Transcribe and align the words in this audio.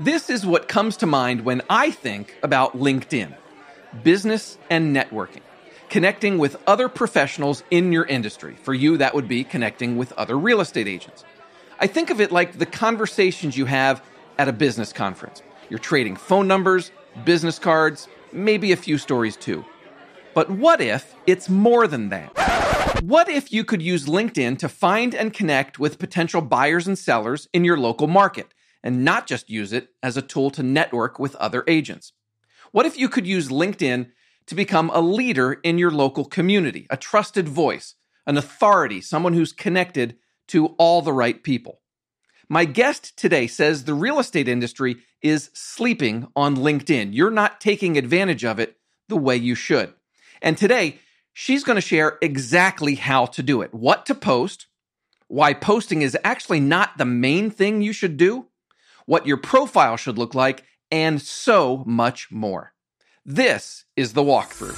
This 0.00 0.30
is 0.30 0.46
what 0.46 0.68
comes 0.68 0.96
to 0.98 1.06
mind 1.06 1.44
when 1.44 1.60
I 1.68 1.90
think 1.90 2.38
about 2.44 2.78
LinkedIn 2.78 3.34
business 4.04 4.56
and 4.70 4.94
networking, 4.94 5.40
connecting 5.88 6.38
with 6.38 6.56
other 6.68 6.88
professionals 6.88 7.64
in 7.72 7.90
your 7.90 8.04
industry. 8.04 8.54
For 8.62 8.72
you, 8.72 8.98
that 8.98 9.12
would 9.12 9.26
be 9.26 9.42
connecting 9.42 9.96
with 9.96 10.12
other 10.12 10.38
real 10.38 10.60
estate 10.60 10.86
agents. 10.86 11.24
I 11.80 11.88
think 11.88 12.10
of 12.10 12.20
it 12.20 12.30
like 12.30 12.58
the 12.58 12.66
conversations 12.66 13.56
you 13.56 13.64
have 13.64 14.00
at 14.38 14.46
a 14.46 14.52
business 14.52 14.92
conference. 14.92 15.42
You're 15.68 15.80
trading 15.80 16.14
phone 16.14 16.46
numbers, 16.46 16.92
business 17.24 17.58
cards, 17.58 18.06
maybe 18.30 18.70
a 18.70 18.76
few 18.76 18.98
stories 18.98 19.34
too. 19.34 19.64
But 20.32 20.48
what 20.48 20.80
if 20.80 21.16
it's 21.26 21.48
more 21.48 21.88
than 21.88 22.10
that? 22.10 23.02
What 23.02 23.28
if 23.28 23.52
you 23.52 23.64
could 23.64 23.82
use 23.82 24.06
LinkedIn 24.06 24.58
to 24.58 24.68
find 24.68 25.12
and 25.12 25.34
connect 25.34 25.80
with 25.80 25.98
potential 25.98 26.40
buyers 26.40 26.86
and 26.86 26.96
sellers 26.96 27.48
in 27.52 27.64
your 27.64 27.76
local 27.76 28.06
market? 28.06 28.54
And 28.82 29.04
not 29.04 29.26
just 29.26 29.50
use 29.50 29.72
it 29.72 29.90
as 30.02 30.16
a 30.16 30.22
tool 30.22 30.50
to 30.50 30.62
network 30.62 31.18
with 31.18 31.34
other 31.36 31.64
agents? 31.66 32.12
What 32.72 32.86
if 32.86 32.98
you 32.98 33.08
could 33.08 33.26
use 33.26 33.48
LinkedIn 33.48 34.10
to 34.46 34.54
become 34.54 34.90
a 34.92 35.00
leader 35.00 35.54
in 35.62 35.78
your 35.78 35.90
local 35.90 36.24
community, 36.24 36.86
a 36.90 36.96
trusted 36.96 37.48
voice, 37.48 37.94
an 38.26 38.36
authority, 38.36 39.00
someone 39.00 39.32
who's 39.32 39.52
connected 39.52 40.16
to 40.48 40.66
all 40.78 41.02
the 41.02 41.12
right 41.12 41.42
people? 41.42 41.80
My 42.48 42.64
guest 42.64 43.16
today 43.18 43.46
says 43.46 43.84
the 43.84 43.94
real 43.94 44.18
estate 44.18 44.48
industry 44.48 44.96
is 45.20 45.50
sleeping 45.52 46.28
on 46.34 46.56
LinkedIn. 46.56 47.10
You're 47.12 47.30
not 47.30 47.60
taking 47.60 47.98
advantage 47.98 48.44
of 48.44 48.58
it 48.58 48.76
the 49.08 49.16
way 49.16 49.36
you 49.36 49.54
should. 49.54 49.92
And 50.40 50.56
today, 50.56 50.98
she's 51.32 51.64
going 51.64 51.76
to 51.76 51.82
share 51.82 52.18
exactly 52.22 52.94
how 52.94 53.26
to 53.26 53.42
do 53.42 53.60
it, 53.62 53.74
what 53.74 54.06
to 54.06 54.14
post, 54.14 54.66
why 55.26 55.52
posting 55.52 56.02
is 56.02 56.16
actually 56.24 56.60
not 56.60 56.96
the 56.96 57.04
main 57.04 57.50
thing 57.50 57.82
you 57.82 57.92
should 57.92 58.16
do, 58.16 58.46
what 59.08 59.26
your 59.26 59.38
profile 59.38 59.96
should 59.96 60.18
look 60.18 60.34
like, 60.34 60.62
and 60.90 61.22
so 61.22 61.82
much 61.86 62.30
more. 62.30 62.74
This 63.24 63.86
is 63.96 64.12
the 64.12 64.22
walkthrough. 64.22 64.76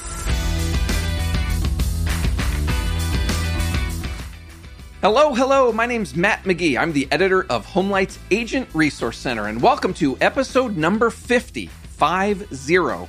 Hello, 5.00 5.34
hello. 5.34 5.72
My 5.72 5.84
name's 5.84 6.14
Matt 6.14 6.44
McGee. 6.44 6.78
I'm 6.78 6.92
the 6.92 7.08
editor 7.10 7.44
of 7.50 7.66
HomeLight's 7.66 8.20
Agent 8.30 8.68
Resource 8.72 9.18
Center, 9.18 9.48
and 9.48 9.60
welcome 9.60 9.92
to 9.94 10.16
episode 10.20 10.76
number 10.76 11.10
50, 11.10 11.66
50 11.66 13.08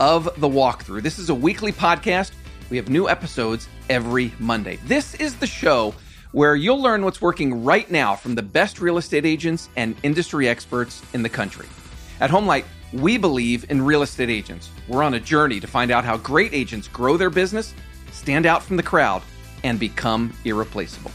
of 0.00 0.24
the 0.40 0.48
walkthrough. 0.48 1.02
This 1.02 1.18
is 1.18 1.28
a 1.28 1.34
weekly 1.34 1.72
podcast. 1.72 2.32
We 2.70 2.78
have 2.78 2.88
new 2.88 3.10
episodes 3.10 3.68
every 3.90 4.32
Monday. 4.38 4.76
This 4.86 5.16
is 5.16 5.36
the 5.36 5.46
show 5.46 5.92
where 6.32 6.56
you'll 6.56 6.80
learn 6.80 7.04
what's 7.04 7.20
working 7.20 7.62
right 7.62 7.90
now 7.90 8.16
from 8.16 8.34
the 8.34 8.42
best 8.42 8.80
real 8.80 8.98
estate 8.98 9.24
agents 9.24 9.68
and 9.76 9.94
industry 10.02 10.48
experts 10.48 11.02
in 11.12 11.22
the 11.22 11.28
country. 11.28 11.66
At 12.20 12.30
HomeLight, 12.30 12.64
we 12.92 13.18
believe 13.18 13.70
in 13.70 13.82
real 13.82 14.02
estate 14.02 14.30
agents. 14.30 14.70
We're 14.88 15.02
on 15.02 15.14
a 15.14 15.20
journey 15.20 15.60
to 15.60 15.66
find 15.66 15.90
out 15.90 16.04
how 16.04 16.16
great 16.16 16.52
agents 16.52 16.88
grow 16.88 17.16
their 17.16 17.30
business, 17.30 17.74
stand 18.10 18.46
out 18.46 18.62
from 18.62 18.76
the 18.76 18.82
crowd, 18.82 19.22
and 19.62 19.78
become 19.78 20.32
irreplaceable. 20.44 21.10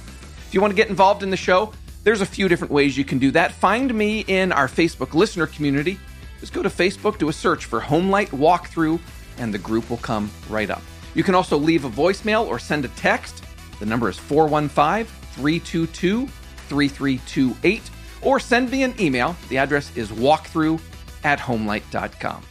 If 0.48 0.54
you 0.54 0.62
want 0.62 0.72
to 0.72 0.76
get 0.76 0.90
involved 0.90 1.24
in 1.24 1.30
the 1.30 1.38
show, 1.38 1.74
there's 2.04 2.22
a 2.22 2.26
few 2.26 2.48
different 2.48 2.72
ways 2.72 2.98
you 2.98 3.04
can 3.04 3.20
do 3.20 3.32
that. 3.32 3.52
Find 3.52 3.94
me 3.94 4.24
in 4.28 4.52
our 4.52 4.68
Facebook 4.68 5.14
listener 5.14 5.48
community. 5.48 6.00
Just 6.40 6.54
go 6.54 6.64
to 6.64 6.70
Facebook, 6.70 7.18
do 7.18 7.30
a 7.30 7.34
search 7.34 7.66
for 7.66 7.82
HomeLight 7.82 8.30
Walkthrough, 8.30 9.00
and 9.40 9.54
the 9.54 9.58
group 9.58 9.90
will 9.90 9.98
come 9.98 10.32
right 10.50 10.70
up. 10.70 10.82
You 11.16 11.24
can 11.24 11.36
also 11.36 11.58
leave 11.58 11.84
a 11.84 11.90
voicemail 11.90 12.48
or 12.48 12.60
send 12.60 12.86
a 12.86 12.90
text 12.90 13.44
the 13.80 13.86
number 13.86 14.10
is 14.10 14.18
415 14.18 15.06
322 15.34 16.28
3328, 16.28 17.82
or 18.22 18.40
send 18.40 18.72
me 18.72 18.84
an 18.84 18.94
email. 19.00 19.36
The 19.50 19.58
address 19.58 19.96
is 19.96 20.10
walkthrough 20.10 20.82
at 21.24 21.40
homelight.com. 21.40 22.44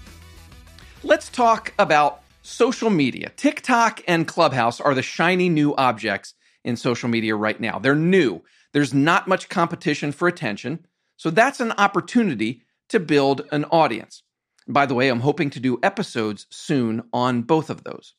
Let's 1.03 1.29
talk 1.29 1.73
about 1.79 2.23
social 2.43 2.91
media. 2.91 3.31
TikTok 3.37 4.03
and 4.09 4.27
Clubhouse 4.27 4.81
are 4.81 4.95
the 4.95 5.03
shiny 5.03 5.49
new 5.49 5.75
objects 5.77 6.35
in 6.65 6.77
social 6.77 7.09
media 7.09 7.37
right 7.37 7.61
now. 7.61 7.79
They're 7.79 7.95
new, 7.95 8.43
there's 8.73 8.93
not 8.95 9.29
much 9.29 9.49
competition 9.49 10.13
for 10.13 10.29
attention. 10.29 10.87
So 11.17 11.31
that's 11.31 11.61
an 11.61 11.73
opportunity 11.73 12.63
to 12.91 13.01
build 13.01 13.43
an 13.51 13.65
audience. 13.67 14.23
By 14.69 14.87
the 14.87 14.95
way, 14.95 15.09
I'm 15.09 15.21
hoping 15.21 15.51
to 15.51 15.61
do 15.61 15.79
episodes 15.83 16.47
soon 16.51 17.05
on 17.13 17.43
both 17.43 17.71
of 17.71 17.85
those. 17.85 18.15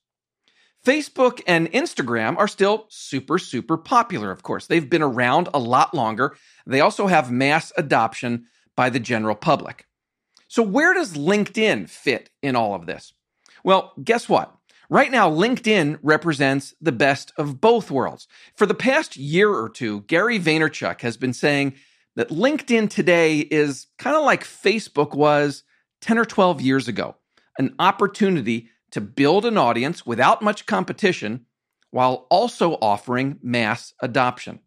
Facebook 0.88 1.42
and 1.46 1.70
Instagram 1.74 2.38
are 2.38 2.48
still 2.48 2.86
super, 2.88 3.38
super 3.38 3.76
popular, 3.76 4.32
of 4.32 4.42
course. 4.42 4.68
They've 4.68 4.90
been 4.90 5.02
around 5.02 5.50
a 5.54 5.60
lot 5.60 5.94
longer. 5.94 6.38
They 6.66 6.80
also 6.80 7.08
have 7.08 7.30
mass 7.30 7.74
adoption 7.76 8.46
by 8.78 8.90
the 8.90 9.00
general 9.02 9.36
public. 9.36 9.86
So, 10.48 10.64
where 10.64 10.94
does 10.94 11.18
LinkedIn 11.18 11.90
fit 11.90 12.30
in 12.42 12.56
all 12.56 12.74
of 12.74 12.86
this? 12.86 13.12
Well, 13.66 13.92
guess 14.02 14.30
what? 14.30 14.56
Right 14.90 15.12
now, 15.12 15.30
LinkedIn 15.30 16.00
represents 16.02 16.74
the 16.80 16.94
best 16.94 17.34
of 17.36 17.60
both 17.60 17.92
worlds. 17.92 18.26
For 18.56 18.66
the 18.66 18.74
past 18.74 19.18
year 19.18 19.52
or 19.52 19.68
two, 19.68 20.02
Gary 20.02 20.40
Vaynerchuk 20.40 21.02
has 21.02 21.18
been 21.18 21.34
saying 21.34 21.74
that 22.16 22.30
LinkedIn 22.30 22.90
today 22.90 23.40
is 23.40 23.88
kind 23.98 24.16
of 24.16 24.24
like 24.24 24.46
Facebook 24.46 25.14
was 25.14 25.64
10 26.00 26.18
or 26.18 26.24
12 26.24 26.62
years 26.62 26.88
ago 26.88 27.18
an 27.58 27.76
opportunity 27.80 28.70
to 28.92 29.02
build 29.02 29.46
an 29.46 29.58
audience 29.58 30.06
without 30.06 30.42
much 30.42 30.66
competition 30.66 31.46
while 31.92 32.28
also 32.30 32.74
offering 32.82 33.40
mass 33.42 33.94
adoption. 34.02 34.60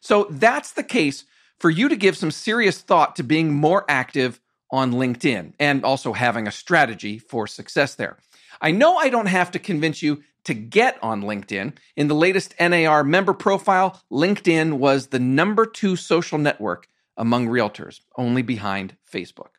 So 0.00 0.26
that's 0.30 0.72
the 0.72 0.82
case 0.82 1.24
for 1.58 1.70
you 1.70 1.88
to 1.88 1.96
give 1.96 2.16
some 2.16 2.30
serious 2.30 2.80
thought 2.80 3.16
to 3.16 3.22
being 3.22 3.52
more 3.52 3.84
active 3.88 4.40
on 4.70 4.92
LinkedIn 4.92 5.54
and 5.58 5.84
also 5.84 6.12
having 6.12 6.46
a 6.46 6.52
strategy 6.52 7.18
for 7.18 7.46
success 7.46 7.94
there. 7.94 8.18
I 8.60 8.70
know 8.70 8.96
I 8.96 9.08
don't 9.08 9.26
have 9.26 9.50
to 9.52 9.58
convince 9.58 10.02
you 10.02 10.22
to 10.44 10.54
get 10.54 10.98
on 11.02 11.22
LinkedIn. 11.22 11.74
In 11.96 12.08
the 12.08 12.14
latest 12.14 12.54
NAR 12.60 13.04
member 13.04 13.34
profile, 13.34 14.00
LinkedIn 14.10 14.74
was 14.74 15.08
the 15.08 15.18
number 15.18 15.66
two 15.66 15.96
social 15.96 16.38
network 16.38 16.88
among 17.16 17.48
realtors, 17.48 18.00
only 18.16 18.42
behind 18.42 18.96
Facebook. 19.12 19.50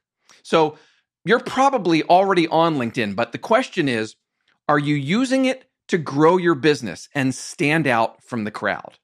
So 0.43 0.77
you're 1.25 1.39
probably 1.39 2.03
already 2.03 2.47
on 2.47 2.77
LinkedIn, 2.77 3.15
but 3.15 3.31
the 3.31 3.37
question 3.37 3.87
is 3.87 4.15
are 4.67 4.79
you 4.79 4.95
using 4.95 5.45
it 5.45 5.65
to 5.87 5.97
grow 5.97 6.37
your 6.37 6.55
business 6.55 7.09
and 7.15 7.33
stand 7.33 7.87
out 7.87 8.23
from 8.23 8.43
the 8.43 8.51
crowd? 8.51 8.99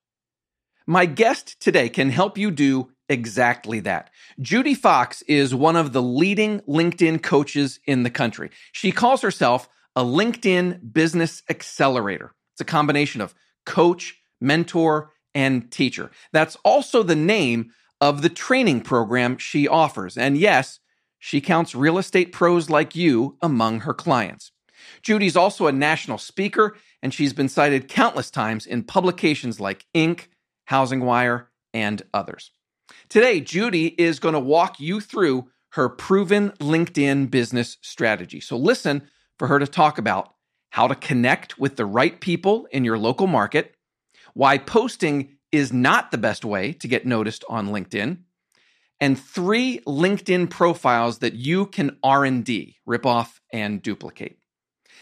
My 0.88 1.08
guest 1.08 1.60
today 1.60 1.90
can 1.90 2.12
help 2.12 2.38
you 2.38 2.52
do 2.52 2.92
exactly 3.10 3.80
that. 3.82 4.12
Judi 4.40 4.78
Fox 4.78 5.24
is 5.24 5.54
one 5.54 5.76
of 5.76 5.94
the 5.94 6.02
leading 6.02 6.60
LinkedIn 6.62 7.24
coaches 7.24 7.80
in 7.86 8.04
the 8.04 8.10
country. 8.10 8.52
She 8.72 8.92
calls 8.92 9.22
herself 9.22 9.68
a 9.96 10.04
LinkedIn 10.04 10.94
business 10.94 11.42
accelerator. 11.50 12.36
It's 12.54 12.62
a 12.62 12.66
combination 12.66 13.22
of 13.22 13.34
coach, 13.66 14.16
mentor, 14.40 15.12
and 15.34 15.72
teacher. 15.72 16.12
That's 16.32 16.56
also 16.64 17.04
the 17.04 17.16
name 17.16 17.72
of 18.00 18.22
the 18.22 18.30
training 18.30 18.82
program 18.82 19.38
she 19.38 19.68
offers. 19.68 20.18
And 20.18 20.38
yes, 20.38 20.80
she 21.26 21.42
counts 21.42 21.74
real 21.74 21.98
estate 21.98 22.32
pros 22.32 22.70
like 22.70 22.96
you 22.96 23.36
among 23.42 23.80
her 23.80 23.96
clients. 23.96 24.52
Judi's 25.02 25.36
also 25.36 25.66
a 25.66 25.72
national 25.72 26.20
speaker, 26.20 26.78
and 27.02 27.12
she's 27.12 27.34
been 27.34 27.50
cited 27.50 27.88
countless 27.88 28.30
times 28.30 28.68
in 28.68 28.84
publications 28.84 29.60
like 29.60 29.88
Inc., 29.96 30.28
Housing 30.66 31.00
Wire, 31.00 31.50
and 31.74 32.04
others. 32.14 32.52
Today, 33.10 33.42
Judi 33.42 33.96
is 33.98 34.20
going 34.20 34.36
to 34.36 34.40
walk 34.40 34.80
you 34.80 35.02
through 35.02 35.48
her 35.70 35.90
proven 35.90 36.52
LinkedIn 36.60 37.32
business 37.32 37.78
strategy. 37.82 38.40
So 38.40 38.56
listen 38.56 39.02
for 39.40 39.48
her 39.48 39.58
to 39.58 39.66
talk 39.66 39.98
about 39.98 40.36
how 40.70 40.88
to 40.88 40.94
connect 40.94 41.58
with 41.58 41.76
the 41.76 41.88
right 41.88 42.22
people 42.22 42.68
in 42.72 42.86
your 42.86 43.00
local 43.00 43.26
market, 43.26 43.74
why 44.36 44.60
posting 44.60 45.38
is 45.52 45.74
not 45.74 46.12
the 46.12 46.20
best 46.20 46.46
way 46.46 46.72
to 46.74 46.88
get 46.88 47.08
noticed 47.08 47.44
on 47.50 47.70
LinkedIn, 47.70 48.20
and 49.00 49.20
three 49.20 49.82
LinkedIn 49.86 50.50
profiles 50.50 51.20
that 51.20 51.34
you 51.34 51.66
can 51.66 51.98
R&D, 52.04 52.78
rip 52.86 53.06
off 53.06 53.42
and 53.52 53.82
duplicate. 53.82 54.38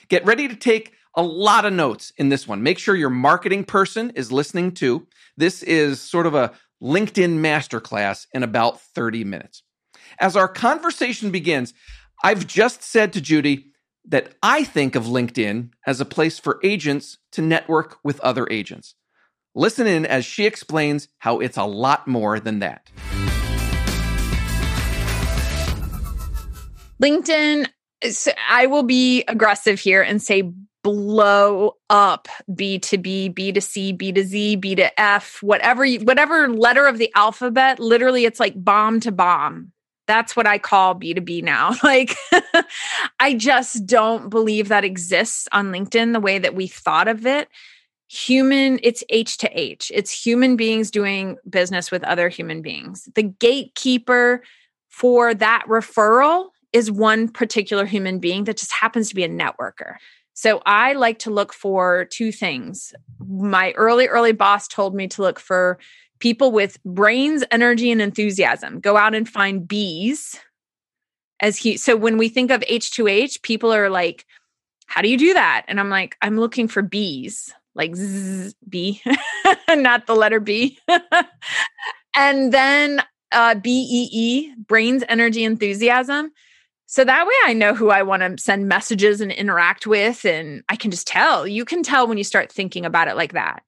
Get 0.10 0.26
ready 0.26 0.48
to 0.48 0.56
take 0.56 0.94
a 1.16 1.22
lot 1.22 1.66
of 1.66 1.74
notes 1.74 2.12
in 2.18 2.30
this 2.30 2.48
one. 2.48 2.64
Make 2.64 2.80
sure 2.80 2.96
your 2.96 3.10
marketing 3.10 3.66
person 3.66 4.12
is 4.12 4.32
listening 4.32 4.72
too. 4.72 5.08
This 5.38 5.62
is 5.64 6.02
sort 6.02 6.26
of 6.26 6.34
a 6.34 6.54
LinkedIn 6.82 7.40
masterclass 7.40 8.26
in 8.34 8.44
about 8.44 8.82
30 8.82 9.24
minutes. 9.24 9.64
As 10.20 10.36
our 10.36 10.48
conversation 10.48 11.32
begins, 11.32 11.74
I've 12.24 12.48
just 12.48 12.84
said 12.84 13.14
to 13.14 13.22
Judi 13.22 13.66
that 14.06 14.36
I 14.42 14.64
think 14.64 14.96
of 14.96 15.06
LinkedIn 15.06 15.70
as 15.88 16.02
a 16.02 16.06
place 16.06 16.40
for 16.40 16.60
agents 16.64 17.20
to 17.32 17.42
network 17.42 17.98
with 18.04 18.20
other 18.20 18.48
agents. 18.50 18.96
Listen 19.56 19.88
in 19.88 20.06
as 20.06 20.26
she 20.26 20.46
explains 20.46 21.08
how 21.20 21.40
it's 21.40 21.58
a 21.58 21.64
lot 21.64 22.08
more 22.08 22.40
than 22.40 22.60
that. 22.60 22.90
LinkedIn, 27.04 27.68
I 28.50 28.68
will 28.68 28.84
be 28.84 29.24
aggressive 29.28 29.80
here 29.80 30.02
and 30.02 30.22
say 30.22 30.54
blow 30.84 31.76
up 31.90 32.28
B2B, 32.50 33.34
B2C, 33.34 33.98
B 33.98 34.12
to 34.12 34.24
Z, 34.24 34.58
B 34.58 34.76
to 34.76 35.00
F, 35.00 35.42
whatever 35.42 35.84
you, 35.84 36.00
whatever 36.00 36.48
letter 36.50 36.86
of 36.86 36.98
the 36.98 37.12
alphabet, 37.16 37.80
literally 37.80 38.26
it's 38.26 38.40
like 38.40 38.54
bomb 38.62 39.00
to 39.02 39.12
bomb. 39.12 39.72
That's 40.08 40.36
what 40.36 40.48
I 40.48 40.58
call 40.58 40.96
B2B 40.96 41.44
now. 41.44 41.76
Like, 41.84 42.16
I 43.20 43.34
just 43.34 43.86
don't 43.86 44.30
believe 44.30 44.68
that 44.68 44.84
exists 44.84 45.48
on 45.52 45.72
LinkedIn 45.72 46.14
the 46.14 46.20
way 46.20 46.40
that 46.40 46.56
we 46.56 46.68
thought 46.68 47.08
of 47.08 47.26
it. 47.26 47.48
Human, 48.10 48.80
it's 48.84 49.04
H 49.10 49.38
to 49.40 49.50
H, 49.60 49.92
it's 49.94 50.26
human 50.26 50.56
beings 50.56 50.92
doing 50.92 51.38
business 51.50 51.90
with 51.92 52.04
other 52.04 52.30
human 52.30 52.62
beings. 52.62 53.10
The 53.16 53.24
gatekeeper 53.24 54.44
for 54.90 55.34
that 55.34 55.64
referral 55.68 56.50
is 56.74 56.92
one 56.92 57.30
particular 57.30 57.86
human 57.86 58.20
being 58.20 58.44
that 58.46 58.58
just 58.58 58.72
happens 58.72 59.10
to 59.10 59.16
be 59.16 59.24
a 59.24 59.30
networker. 59.30 59.96
So 60.34 60.62
I 60.66 60.94
like 60.94 61.20
to 61.20 61.30
look 61.30 61.54
for 61.54 62.06
two 62.06 62.32
things. 62.32 62.94
My 63.20 63.72
early, 63.74 64.08
early 64.08 64.32
boss 64.32 64.68
told 64.68 64.96
me 64.96 65.08
to 65.10 65.22
look 65.22 65.40
for 65.40 65.78
people 66.20 66.52
with 66.52 66.82
brains, 66.84 67.44
energy, 67.52 67.92
and 67.92 68.02
enthusiasm. 68.02 68.80
Go 68.80 68.98
out 68.98 69.14
and 69.14 69.30
find 69.30 69.68
bees. 69.68 70.40
As 71.40 71.58
he, 71.58 71.78
so 71.78 71.96
when 71.96 72.18
we 72.18 72.30
think 72.30 72.50
of 72.50 72.62
H2H, 72.62 73.42
people 73.44 73.72
are 73.72 73.90
like, 73.90 74.26
how 74.88 75.02
do 75.02 75.10
you 75.10 75.18
do 75.18 75.34
that? 75.34 75.66
And 75.68 75.80
I'm 75.80 75.90
like, 75.90 76.16
I'm 76.22 76.40
looking 76.40 76.68
for 76.68 76.82
bees, 76.82 77.54
like 77.76 77.96
Z, 77.96 78.54
B, 78.68 79.02
not 79.70 80.08
the 80.08 80.16
letter 80.16 80.40
B. 80.40 80.80
and 82.16 82.52
then 82.52 83.04
uh, 83.32 83.56
BEE, 83.56 84.54
brains, 84.68 85.04
energy, 85.10 85.44
enthusiasm. 85.44 86.32
So 86.94 87.04
that 87.04 87.26
way 87.26 87.34
I 87.46 87.54
know 87.54 87.74
who 87.74 87.90
I 87.90 88.04
want 88.04 88.22
to 88.22 88.40
send 88.40 88.68
messages 88.68 89.20
and 89.20 89.32
interact 89.32 89.88
with. 89.88 90.26
And 90.26 90.62
I 90.70 90.76
can 90.76 90.92
just 90.92 91.08
tell. 91.08 91.48
You 91.48 91.66
can 91.66 91.82
tell 91.82 92.06
when 92.06 92.20
you 92.20 92.24
start 92.24 92.52
thinking 92.52 92.86
about 92.86 93.08
it 93.08 93.16
like 93.16 93.34
that. 93.34 93.64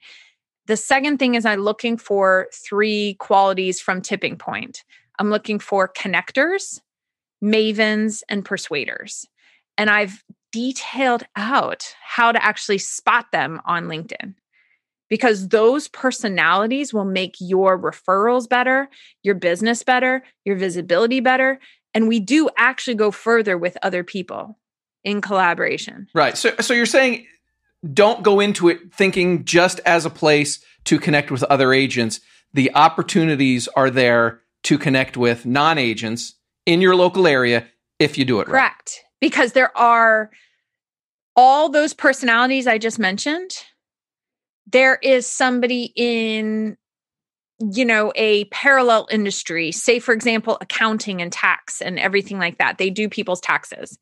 The 0.67 0.77
second 0.77 1.17
thing 1.17 1.33
is 1.33 1.43
I'm 1.43 1.61
looking 1.61 1.97
for 1.97 2.49
three 2.53 3.15
qualities 3.15 3.81
from 3.81 4.03
Tipping 4.03 4.37
Point. 4.37 4.83
I'm 5.17 5.31
looking 5.31 5.57
for 5.57 5.91
connectors, 5.91 6.79
mavens, 7.43 8.21
and 8.29 8.45
persuaders. 8.45 9.25
And 9.75 9.89
I've 9.89 10.23
detailed 10.51 11.23
out 11.35 11.95
how 12.03 12.31
to 12.31 12.45
actually 12.45 12.77
spot 12.77 13.31
them 13.31 13.59
on 13.65 13.85
LinkedIn 13.85 14.35
because 15.09 15.47
those 15.47 15.87
personalities 15.87 16.93
will 16.93 17.05
make 17.05 17.37
your 17.39 17.79
referrals 17.79 18.47
better, 18.47 18.87
your 19.23 19.33
business 19.33 19.81
better, 19.81 20.23
your 20.45 20.57
visibility 20.57 21.21
better. 21.21 21.59
And 21.95 22.07
we 22.07 22.19
do 22.19 22.49
actually 22.57 22.95
go 22.95 23.09
further 23.09 23.57
with 23.57 23.77
other 23.81 24.03
people 24.03 24.59
in 25.03 25.21
collaboration. 25.21 26.07
Right. 26.13 26.37
So, 26.37 26.53
so 26.59 26.73
you're 26.73 26.85
saying 26.85 27.25
don't 27.93 28.21
go 28.21 28.39
into 28.39 28.67
it 28.69 28.93
thinking 28.93 29.45
just 29.45 29.79
as 29.85 30.05
a 30.05 30.09
place 30.09 30.63
to 30.85 30.99
connect 30.99 31.31
with 31.31 31.43
other 31.43 31.73
agents. 31.73 32.19
The 32.53 32.73
opportunities 32.75 33.67
are 33.69 33.89
there 33.89 34.41
to 34.63 34.77
connect 34.77 35.15
with 35.15 35.45
non 35.45 35.77
agents 35.77 36.35
in 36.65 36.81
your 36.81 36.95
local 36.95 37.27
area 37.27 37.67
if 37.99 38.17
you 38.17 38.25
do 38.25 38.39
it 38.41 38.45
Correct. 38.45 38.53
right. 38.53 38.75
Correct. 38.75 39.01
Because 39.21 39.53
there 39.53 39.75
are 39.77 40.29
all 41.35 41.69
those 41.69 41.93
personalities 41.93 42.67
I 42.67 42.77
just 42.77 42.99
mentioned. 42.99 43.51
There 44.67 44.97
is 45.01 45.27
somebody 45.27 45.93
in 45.95 46.77
you 47.59 47.85
know 47.85 48.11
a 48.15 48.45
parallel 48.45 49.07
industry 49.09 49.71
say 49.71 49.99
for 49.99 50.13
example 50.13 50.57
accounting 50.59 51.21
and 51.21 51.31
tax 51.31 51.81
and 51.81 51.97
everything 51.97 52.37
like 52.37 52.57
that 52.57 52.77
they 52.77 52.89
do 52.89 53.07
people's 53.07 53.39
taxes 53.39 53.97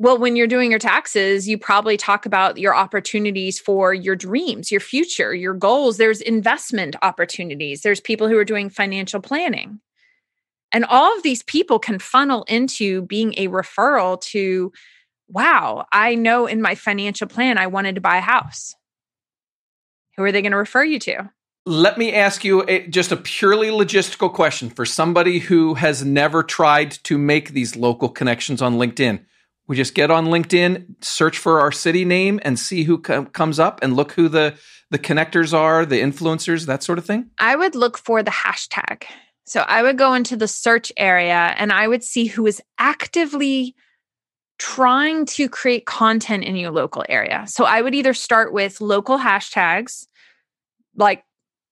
well, 0.00 0.16
when 0.16 0.34
you're 0.34 0.46
doing 0.46 0.70
your 0.70 0.80
taxes, 0.80 1.46
you 1.46 1.58
probably 1.58 1.98
talk 1.98 2.24
about 2.24 2.56
your 2.56 2.74
opportunities 2.74 3.60
for 3.60 3.92
your 3.92 4.16
dreams, 4.16 4.70
your 4.72 4.80
future, 4.80 5.34
your 5.34 5.52
goals. 5.52 5.98
There's 5.98 6.22
investment 6.22 6.96
opportunities. 7.02 7.82
There's 7.82 8.00
people 8.00 8.26
who 8.26 8.38
are 8.38 8.44
doing 8.46 8.70
financial 8.70 9.20
planning. 9.20 9.78
And 10.72 10.86
all 10.86 11.14
of 11.14 11.22
these 11.22 11.42
people 11.42 11.78
can 11.78 11.98
funnel 11.98 12.44
into 12.44 13.02
being 13.02 13.34
a 13.36 13.48
referral 13.48 14.18
to, 14.22 14.72
wow, 15.28 15.84
I 15.92 16.14
know 16.14 16.46
in 16.46 16.62
my 16.62 16.76
financial 16.76 17.28
plan 17.28 17.58
I 17.58 17.66
wanted 17.66 17.96
to 17.96 18.00
buy 18.00 18.16
a 18.16 18.22
house. 18.22 18.74
Who 20.16 20.22
are 20.24 20.32
they 20.32 20.40
going 20.40 20.52
to 20.52 20.58
refer 20.58 20.82
you 20.82 20.98
to? 21.00 21.30
Let 21.66 21.98
me 21.98 22.12
ask 22.14 22.44
you 22.44 22.64
a, 22.66 22.86
just 22.86 23.12
a 23.12 23.16
purely 23.16 23.68
logistical 23.68 24.32
question 24.32 24.70
for 24.70 24.86
somebody 24.86 25.38
who 25.38 25.74
has 25.74 26.04
never 26.04 26.42
tried 26.42 26.92
to 27.04 27.18
make 27.18 27.50
these 27.50 27.76
local 27.76 28.08
connections 28.08 28.62
on 28.62 28.76
LinkedIn 28.76 29.20
we 29.70 29.76
just 29.76 29.94
get 29.94 30.10
on 30.10 30.26
LinkedIn, 30.26 30.96
search 31.00 31.38
for 31.38 31.60
our 31.60 31.70
city 31.70 32.04
name, 32.04 32.40
and 32.42 32.58
see 32.58 32.82
who 32.82 32.98
com- 32.98 33.26
comes 33.26 33.60
up, 33.60 33.78
and 33.82 33.94
look 33.94 34.10
who 34.10 34.28
the 34.28 34.58
the 34.90 34.98
connectors 34.98 35.56
are, 35.56 35.86
the 35.86 36.00
influencers, 36.00 36.66
that 36.66 36.82
sort 36.82 36.98
of 36.98 37.06
thing. 37.06 37.30
I 37.38 37.54
would 37.54 37.76
look 37.76 37.96
for 37.96 38.20
the 38.24 38.32
hashtag. 38.32 39.04
So 39.46 39.60
I 39.60 39.84
would 39.84 39.96
go 39.96 40.12
into 40.14 40.36
the 40.36 40.48
search 40.48 40.90
area, 40.96 41.54
and 41.56 41.72
I 41.72 41.86
would 41.86 42.02
see 42.02 42.26
who 42.26 42.48
is 42.48 42.60
actively 42.80 43.76
trying 44.58 45.24
to 45.26 45.48
create 45.48 45.86
content 45.86 46.42
in 46.42 46.56
your 46.56 46.72
local 46.72 47.04
area. 47.08 47.44
So 47.46 47.64
I 47.64 47.80
would 47.80 47.94
either 47.94 48.12
start 48.12 48.52
with 48.52 48.80
local 48.80 49.18
hashtags 49.18 50.04
like 50.96 51.22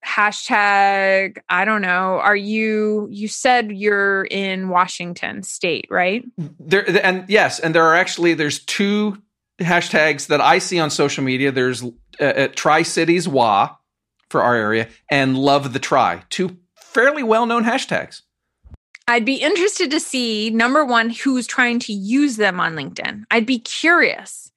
hashtag 0.05 1.39
i 1.49 1.65
don't 1.65 1.83
know. 1.83 2.21
Are 2.21 2.37
you 2.37 3.09
you 3.11 3.29
said 3.29 3.73
you're 3.73 4.25
in 4.25 4.69
washington 4.69 5.43
state 5.43 5.87
right? 5.91 6.25
There 6.59 6.85
and 7.05 7.25
yes 7.29 7.59
and 7.59 7.75
there 7.75 7.85
are 7.85 7.97
actually 7.97 8.35
there's 8.35 8.61
two 8.61 9.21
hashtags 9.59 10.29
that 10.29 10.41
i 10.41 10.59
see 10.59 10.79
on 10.79 10.91
social 10.91 11.25
media. 11.25 11.51
There's 11.51 11.83
uh, 11.83 11.89
uh, 12.21 12.49
tri 12.55 12.83
cities 12.83 13.29
wa 13.29 13.77
for 14.29 14.43
our 14.43 14.55
area 14.55 14.89
and 15.11 15.37
love 15.37 15.73
the 15.73 15.79
try 15.79 16.23
two 16.31 16.57
fairly 16.75 17.23
well-known 17.23 17.65
hashtags. 17.65 18.23
I'd 19.09 19.25
be 19.25 19.37
interested 19.37 19.91
to 19.91 20.01
see 20.01 20.51
number 20.51 20.85
one 20.85 21.11
who's 21.11 21.47
trying 21.47 21.79
to 21.81 21.95
use 21.95 22.37
them 22.37 22.61
on 22.61 22.75
linkedin. 22.75 23.25
I'd 23.31 23.47
be 23.47 23.59
curious 23.59 24.53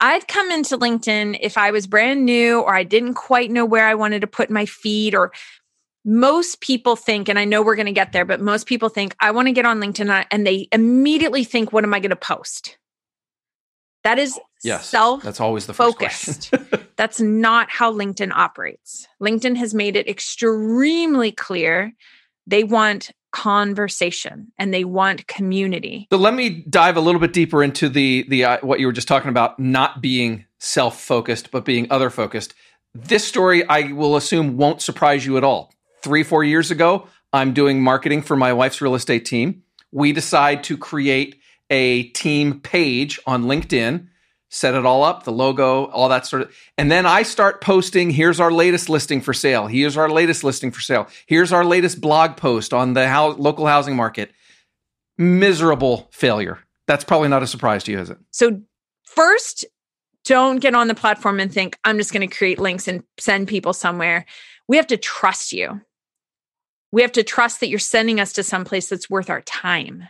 I'd 0.00 0.28
come 0.28 0.50
into 0.50 0.76
LinkedIn 0.76 1.38
if 1.40 1.56
I 1.56 1.70
was 1.70 1.86
brand 1.86 2.24
new 2.24 2.60
or 2.60 2.74
I 2.74 2.82
didn't 2.82 3.14
quite 3.14 3.50
know 3.50 3.64
where 3.64 3.86
I 3.86 3.94
wanted 3.94 4.20
to 4.20 4.26
put 4.26 4.50
my 4.50 4.66
feed 4.66 5.14
or 5.14 5.32
most 6.04 6.60
people 6.60 6.96
think, 6.96 7.28
and 7.28 7.38
I 7.38 7.46
know 7.46 7.62
we're 7.62 7.76
going 7.76 7.86
to 7.86 7.92
get 7.92 8.12
there, 8.12 8.26
but 8.26 8.40
most 8.40 8.66
people 8.66 8.90
think, 8.90 9.16
I 9.20 9.30
want 9.30 9.48
to 9.48 9.52
get 9.52 9.64
on 9.64 9.80
LinkedIn 9.80 10.26
and 10.30 10.46
they 10.46 10.68
immediately 10.70 11.44
think, 11.44 11.72
what 11.72 11.84
am 11.84 11.94
I 11.94 12.00
going 12.00 12.10
to 12.10 12.16
post? 12.16 12.76
That 14.02 14.18
is 14.18 14.38
yes, 14.62 14.86
self 14.86 15.22
that's 15.22 15.40
always 15.40 15.64
the 15.66 15.72
focused. 15.72 16.52
that's 16.96 17.20
not 17.20 17.70
how 17.70 17.90
LinkedIn 17.90 18.32
operates. 18.32 19.08
LinkedIn 19.20 19.56
has 19.56 19.72
made 19.72 19.96
it 19.96 20.06
extremely 20.06 21.32
clear 21.32 21.92
they 22.46 22.64
want 22.64 23.12
conversation 23.34 24.52
and 24.58 24.72
they 24.72 24.84
want 24.84 25.26
community. 25.26 26.06
So 26.12 26.16
let 26.16 26.34
me 26.34 26.50
dive 26.70 26.96
a 26.96 27.00
little 27.00 27.20
bit 27.20 27.32
deeper 27.32 27.64
into 27.64 27.88
the 27.88 28.24
the 28.28 28.44
uh, 28.44 28.58
what 28.62 28.78
you 28.78 28.86
were 28.86 28.92
just 28.92 29.08
talking 29.08 29.28
about 29.28 29.58
not 29.58 30.00
being 30.00 30.44
self-focused 30.60 31.50
but 31.50 31.64
being 31.64 31.88
other 31.90 32.10
focused. 32.10 32.54
This 32.94 33.26
story 33.26 33.68
I 33.68 33.92
will 33.92 34.14
assume 34.14 34.56
won't 34.56 34.80
surprise 34.80 35.26
you 35.26 35.36
at 35.36 35.42
all. 35.42 35.74
3 36.02 36.22
4 36.22 36.44
years 36.44 36.70
ago, 36.70 37.08
I'm 37.32 37.52
doing 37.52 37.82
marketing 37.82 38.22
for 38.22 38.36
my 38.36 38.52
wife's 38.52 38.80
real 38.80 38.94
estate 38.94 39.24
team. 39.24 39.64
We 39.90 40.12
decide 40.12 40.62
to 40.64 40.78
create 40.78 41.40
a 41.70 42.04
team 42.10 42.60
page 42.60 43.18
on 43.26 43.44
LinkedIn 43.44 44.06
set 44.54 44.74
it 44.74 44.86
all 44.86 45.02
up, 45.02 45.24
the 45.24 45.32
logo, 45.32 45.86
all 45.86 46.08
that 46.08 46.26
sort 46.26 46.42
of. 46.42 46.54
And 46.78 46.90
then 46.90 47.06
I 47.06 47.24
start 47.24 47.60
posting, 47.60 48.10
here's 48.10 48.38
our 48.38 48.52
latest 48.52 48.88
listing 48.88 49.20
for 49.20 49.34
sale. 49.34 49.66
Here's 49.66 49.96
our 49.96 50.08
latest 50.08 50.44
listing 50.44 50.70
for 50.70 50.80
sale. 50.80 51.08
Here's 51.26 51.52
our 51.52 51.64
latest 51.64 52.00
blog 52.00 52.36
post 52.36 52.72
on 52.72 52.92
the 52.92 53.08
how, 53.08 53.30
local 53.30 53.66
housing 53.66 53.96
market. 53.96 54.30
Miserable 55.18 56.08
failure. 56.12 56.60
That's 56.86 57.02
probably 57.02 57.28
not 57.28 57.42
a 57.42 57.48
surprise 57.48 57.82
to 57.84 57.92
you, 57.92 57.98
is 57.98 58.10
it? 58.10 58.18
So, 58.30 58.62
first, 59.02 59.64
don't 60.24 60.60
get 60.60 60.76
on 60.76 60.86
the 60.86 60.94
platform 60.94 61.40
and 61.40 61.52
think, 61.52 61.76
I'm 61.82 61.98
just 61.98 62.12
going 62.12 62.28
to 62.28 62.36
create 62.36 62.60
links 62.60 62.86
and 62.86 63.02
send 63.18 63.48
people 63.48 63.72
somewhere. 63.72 64.24
We 64.68 64.76
have 64.76 64.86
to 64.88 64.96
trust 64.96 65.52
you. 65.52 65.80
We 66.92 67.02
have 67.02 67.12
to 67.12 67.24
trust 67.24 67.58
that 67.58 67.68
you're 67.68 67.80
sending 67.80 68.20
us 68.20 68.32
to 68.34 68.44
some 68.44 68.64
place 68.64 68.88
that's 68.88 69.10
worth 69.10 69.30
our 69.30 69.42
time. 69.42 70.04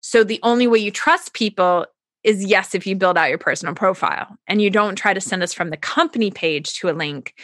So, 0.00 0.24
the 0.24 0.40
only 0.42 0.66
way 0.66 0.80
you 0.80 0.90
trust 0.90 1.34
people 1.34 1.86
is 2.22 2.44
yes, 2.44 2.74
if 2.74 2.86
you 2.86 2.96
build 2.96 3.16
out 3.16 3.28
your 3.28 3.38
personal 3.38 3.74
profile 3.74 4.36
and 4.46 4.60
you 4.60 4.70
don't 4.70 4.96
try 4.96 5.14
to 5.14 5.20
send 5.20 5.42
us 5.42 5.52
from 5.52 5.70
the 5.70 5.76
company 5.76 6.30
page 6.30 6.74
to 6.74 6.90
a 6.90 6.92
link. 6.92 7.34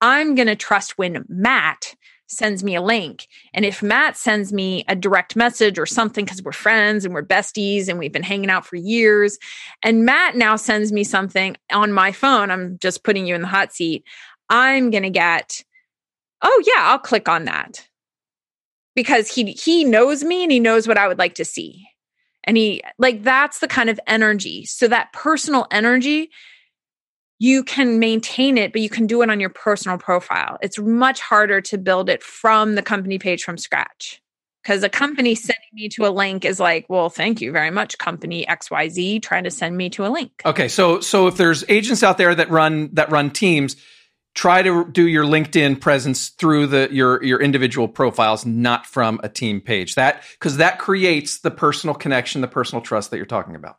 I'm 0.00 0.34
going 0.34 0.48
to 0.48 0.56
trust 0.56 0.96
when 0.98 1.24
Matt 1.28 1.94
sends 2.30 2.62
me 2.62 2.76
a 2.76 2.80
link. 2.80 3.26
And 3.52 3.64
if 3.64 3.82
Matt 3.82 4.16
sends 4.16 4.52
me 4.52 4.84
a 4.88 4.94
direct 4.94 5.34
message 5.34 5.78
or 5.78 5.86
something, 5.86 6.24
because 6.24 6.42
we're 6.42 6.52
friends 6.52 7.04
and 7.04 7.12
we're 7.12 7.24
besties 7.24 7.88
and 7.88 7.98
we've 7.98 8.12
been 8.12 8.22
hanging 8.22 8.50
out 8.50 8.64
for 8.64 8.76
years, 8.76 9.36
and 9.82 10.04
Matt 10.04 10.36
now 10.36 10.56
sends 10.56 10.92
me 10.92 11.02
something 11.04 11.56
on 11.72 11.92
my 11.92 12.12
phone, 12.12 12.50
I'm 12.50 12.78
just 12.78 13.02
putting 13.02 13.26
you 13.26 13.34
in 13.34 13.42
the 13.42 13.48
hot 13.48 13.72
seat. 13.72 14.04
I'm 14.48 14.90
going 14.90 15.02
to 15.02 15.10
get, 15.10 15.62
oh, 16.42 16.62
yeah, 16.66 16.84
I'll 16.84 16.98
click 16.98 17.28
on 17.28 17.44
that 17.44 17.86
because 18.94 19.28
he 19.28 19.52
he 19.52 19.84
knows 19.84 20.24
me 20.24 20.42
and 20.42 20.52
he 20.52 20.60
knows 20.60 20.86
what 20.86 20.98
I 20.98 21.08
would 21.08 21.18
like 21.18 21.34
to 21.36 21.44
see. 21.44 21.86
And 22.44 22.56
he, 22.56 22.82
like, 22.98 23.22
that's 23.22 23.58
the 23.58 23.68
kind 23.68 23.90
of 23.90 24.00
energy. 24.06 24.64
So, 24.64 24.88
that 24.88 25.12
personal 25.12 25.66
energy, 25.70 26.30
you 27.38 27.64
can 27.64 27.98
maintain 27.98 28.58
it, 28.58 28.72
but 28.72 28.82
you 28.82 28.90
can 28.90 29.06
do 29.06 29.22
it 29.22 29.30
on 29.30 29.40
your 29.40 29.50
personal 29.50 29.98
profile. 29.98 30.58
It's 30.62 30.78
much 30.78 31.20
harder 31.20 31.60
to 31.62 31.78
build 31.78 32.10
it 32.10 32.22
from 32.22 32.74
the 32.74 32.82
company 32.82 33.18
page 33.18 33.44
from 33.44 33.56
scratch. 33.56 34.20
because 34.62 34.82
a 34.82 34.88
company 34.88 35.34
sending 35.34 35.60
me 35.72 35.88
to 35.90 36.06
a 36.06 36.10
link 36.10 36.44
is 36.44 36.60
like, 36.60 36.86
well, 36.88 37.08
thank 37.08 37.40
you 37.40 37.52
very 37.52 37.70
much, 37.70 37.98
company 37.98 38.44
XYZ 38.46 39.22
trying 39.22 39.44
to 39.44 39.50
send 39.50 39.76
me 39.76 39.90
to 39.90 40.06
a 40.06 40.08
link. 40.08 40.42
Okay, 40.44 40.68
so 40.68 41.00
so 41.00 41.26
if 41.26 41.36
there's 41.36 41.64
agents 41.68 42.02
out 42.02 42.18
there 42.18 42.34
that 42.34 42.50
run 42.50 42.90
that 42.94 43.10
run 43.10 43.30
teams, 43.30 43.76
try 44.34 44.62
to 44.62 44.84
do 44.90 45.06
your 45.06 45.24
LinkedIn 45.24 45.80
presence 45.80 46.30
through 46.30 46.66
the 46.68 46.88
your 46.90 47.22
your 47.22 47.40
individual 47.40 47.88
profiles, 47.88 48.46
not 48.46 48.86
from 48.86 49.20
a 49.22 49.28
team 49.28 49.60
page. 49.60 49.94
That 49.94 50.22
because 50.32 50.56
that 50.58 50.78
creates 50.78 51.40
the 51.40 51.50
personal 51.50 51.94
connection, 51.94 52.40
the 52.40 52.48
personal 52.48 52.82
trust 52.82 53.10
that 53.10 53.16
you're 53.16 53.26
talking 53.26 53.54
about. 53.54 53.78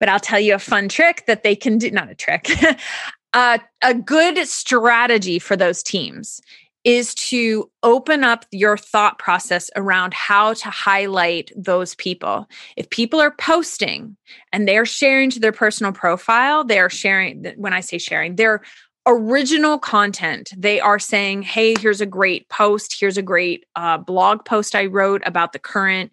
But 0.00 0.08
I'll 0.08 0.20
tell 0.20 0.40
you 0.40 0.54
a 0.54 0.58
fun 0.58 0.88
trick 0.88 1.24
that 1.26 1.44
they 1.44 1.54
can 1.54 1.78
do, 1.78 1.90
not 1.90 2.10
a 2.10 2.14
trick. 2.14 2.50
uh, 3.32 3.58
a 3.82 3.94
good 3.94 4.36
strategy 4.48 5.38
for 5.38 5.56
those 5.56 5.82
teams 5.82 6.40
is 6.84 7.14
to 7.14 7.70
open 7.84 8.24
up 8.24 8.44
your 8.50 8.76
thought 8.76 9.18
process 9.18 9.70
around 9.76 10.12
how 10.12 10.54
to 10.54 10.68
highlight 10.68 11.52
those 11.54 11.94
people. 11.94 12.48
If 12.76 12.90
people 12.90 13.20
are 13.20 13.30
posting 13.30 14.16
and 14.52 14.66
they're 14.66 14.86
sharing 14.86 15.30
to 15.30 15.40
their 15.40 15.52
personal 15.52 15.92
profile, 15.92 16.64
they're 16.64 16.90
sharing, 16.90 17.44
when 17.56 17.72
I 17.72 17.80
say 17.80 17.98
sharing, 17.98 18.34
they're 18.34 18.62
original 19.06 19.78
content. 19.78 20.52
They 20.56 20.80
are 20.80 20.98
saying, 20.98 21.42
hey, 21.42 21.74
here's 21.78 22.00
a 22.00 22.06
great 22.06 22.48
post. 22.48 22.96
Here's 22.98 23.16
a 23.16 23.22
great 23.22 23.64
uh, 23.74 23.98
blog 23.98 24.44
post 24.44 24.74
I 24.74 24.86
wrote 24.86 25.22
about 25.26 25.52
the 25.52 25.58
current 25.58 26.12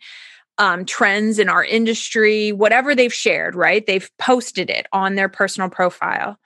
um, 0.58 0.86
trends 0.86 1.40
in 1.40 1.50
our 1.50 1.64
industry, 1.64 2.52
whatever 2.52 2.94
they've 2.94 3.14
shared, 3.14 3.56
right? 3.56 3.86
They've 3.86 4.10
posted 4.18 4.70
it 4.70 4.88
on 4.92 5.16
their 5.16 5.30
personal 5.30 5.70
profile 5.70 6.38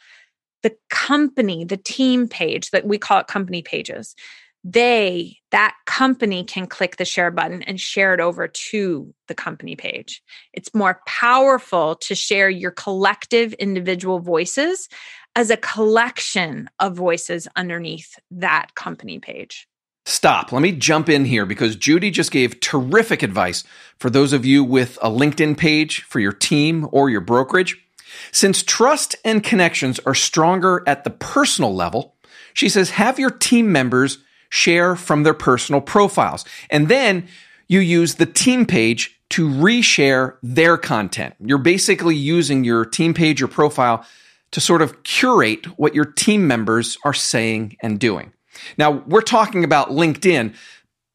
the 0.63 0.75
company, 0.89 1.65
the 1.65 1.77
team 1.77 2.27
page 2.27 2.71
that 2.71 2.88
we 2.88 2.97
call 2.97 3.19
it 3.19 3.27
company 3.27 3.62
pages, 3.62 4.15
they, 4.63 5.38
that 5.51 5.75
company 5.85 6.45
can 6.45 6.67
click 6.67 6.95
the 6.95 7.03
share 7.03 7.31
button 7.31 7.62
and 7.63 7.79
share 7.79 8.13
it 8.13 8.21
over 8.21 8.47
to 8.47 9.13
the 9.27 9.35
company 9.35 9.75
page. 9.75 10.23
It's 10.53 10.73
more 10.73 11.01
powerful 11.05 11.95
to 11.97 12.15
share 12.15 12.50
your 12.50 12.71
collective 12.71 13.51
individual 13.53 14.19
voices 14.19 14.88
as 15.35 15.49
a 15.49 15.57
collection 15.57 16.69
of 16.79 16.95
voices 16.95 17.47
underneath 17.55 18.19
that 18.31 18.75
company 18.75 19.19
page. 19.19 19.67
Stop. 20.05 20.51
Let 20.51 20.61
me 20.61 20.73
jump 20.73 21.07
in 21.07 21.25
here 21.25 21.45
because 21.45 21.77
Judi 21.77 22.11
just 22.11 22.31
gave 22.31 22.59
terrific 22.59 23.23
advice 23.23 23.63
for 23.97 24.09
those 24.09 24.33
of 24.33 24.45
you 24.45 24.63
with 24.63 24.97
a 25.01 25.09
LinkedIn 25.09 25.57
page 25.57 26.01
for 26.01 26.19
your 26.19 26.33
team 26.33 26.87
or 26.91 27.09
your 27.09 27.21
brokerage. 27.21 27.77
Since 28.31 28.63
trust 28.63 29.15
and 29.23 29.43
connections 29.43 29.99
are 30.05 30.13
stronger 30.13 30.83
at 30.85 31.03
the 31.03 31.09
personal 31.09 31.73
level, 31.73 32.15
she 32.53 32.67
says 32.67 32.91
have 32.91 33.17
your 33.17 33.31
team 33.31 33.71
members 33.71 34.17
share 34.49 34.95
from 34.95 35.23
their 35.23 35.33
personal 35.33 35.81
profiles. 35.81 36.45
And 36.69 36.89
then 36.89 37.27
you 37.67 37.79
use 37.79 38.15
the 38.15 38.25
team 38.25 38.65
page 38.65 39.19
to 39.29 39.47
reshare 39.49 40.35
their 40.43 40.77
content. 40.77 41.33
You're 41.39 41.57
basically 41.57 42.15
using 42.15 42.63
your 42.63 42.85
team 42.85 43.13
page 43.13 43.41
or 43.41 43.47
profile 43.47 44.05
to 44.53 44.62
sort 44.62 44.81
of 44.81 45.03
curate 45.03 45.65
what 45.77 45.93
your 45.93 46.05
team 46.05 46.48
members 46.48 46.98
are 47.03 47.13
saying 47.13 47.75
and 47.81 48.00
doing. 48.00 48.31
Now, 48.77 49.03
we're 49.07 49.22
talking 49.22 49.63
about 49.63 49.89
LinkedIn. 49.89 50.55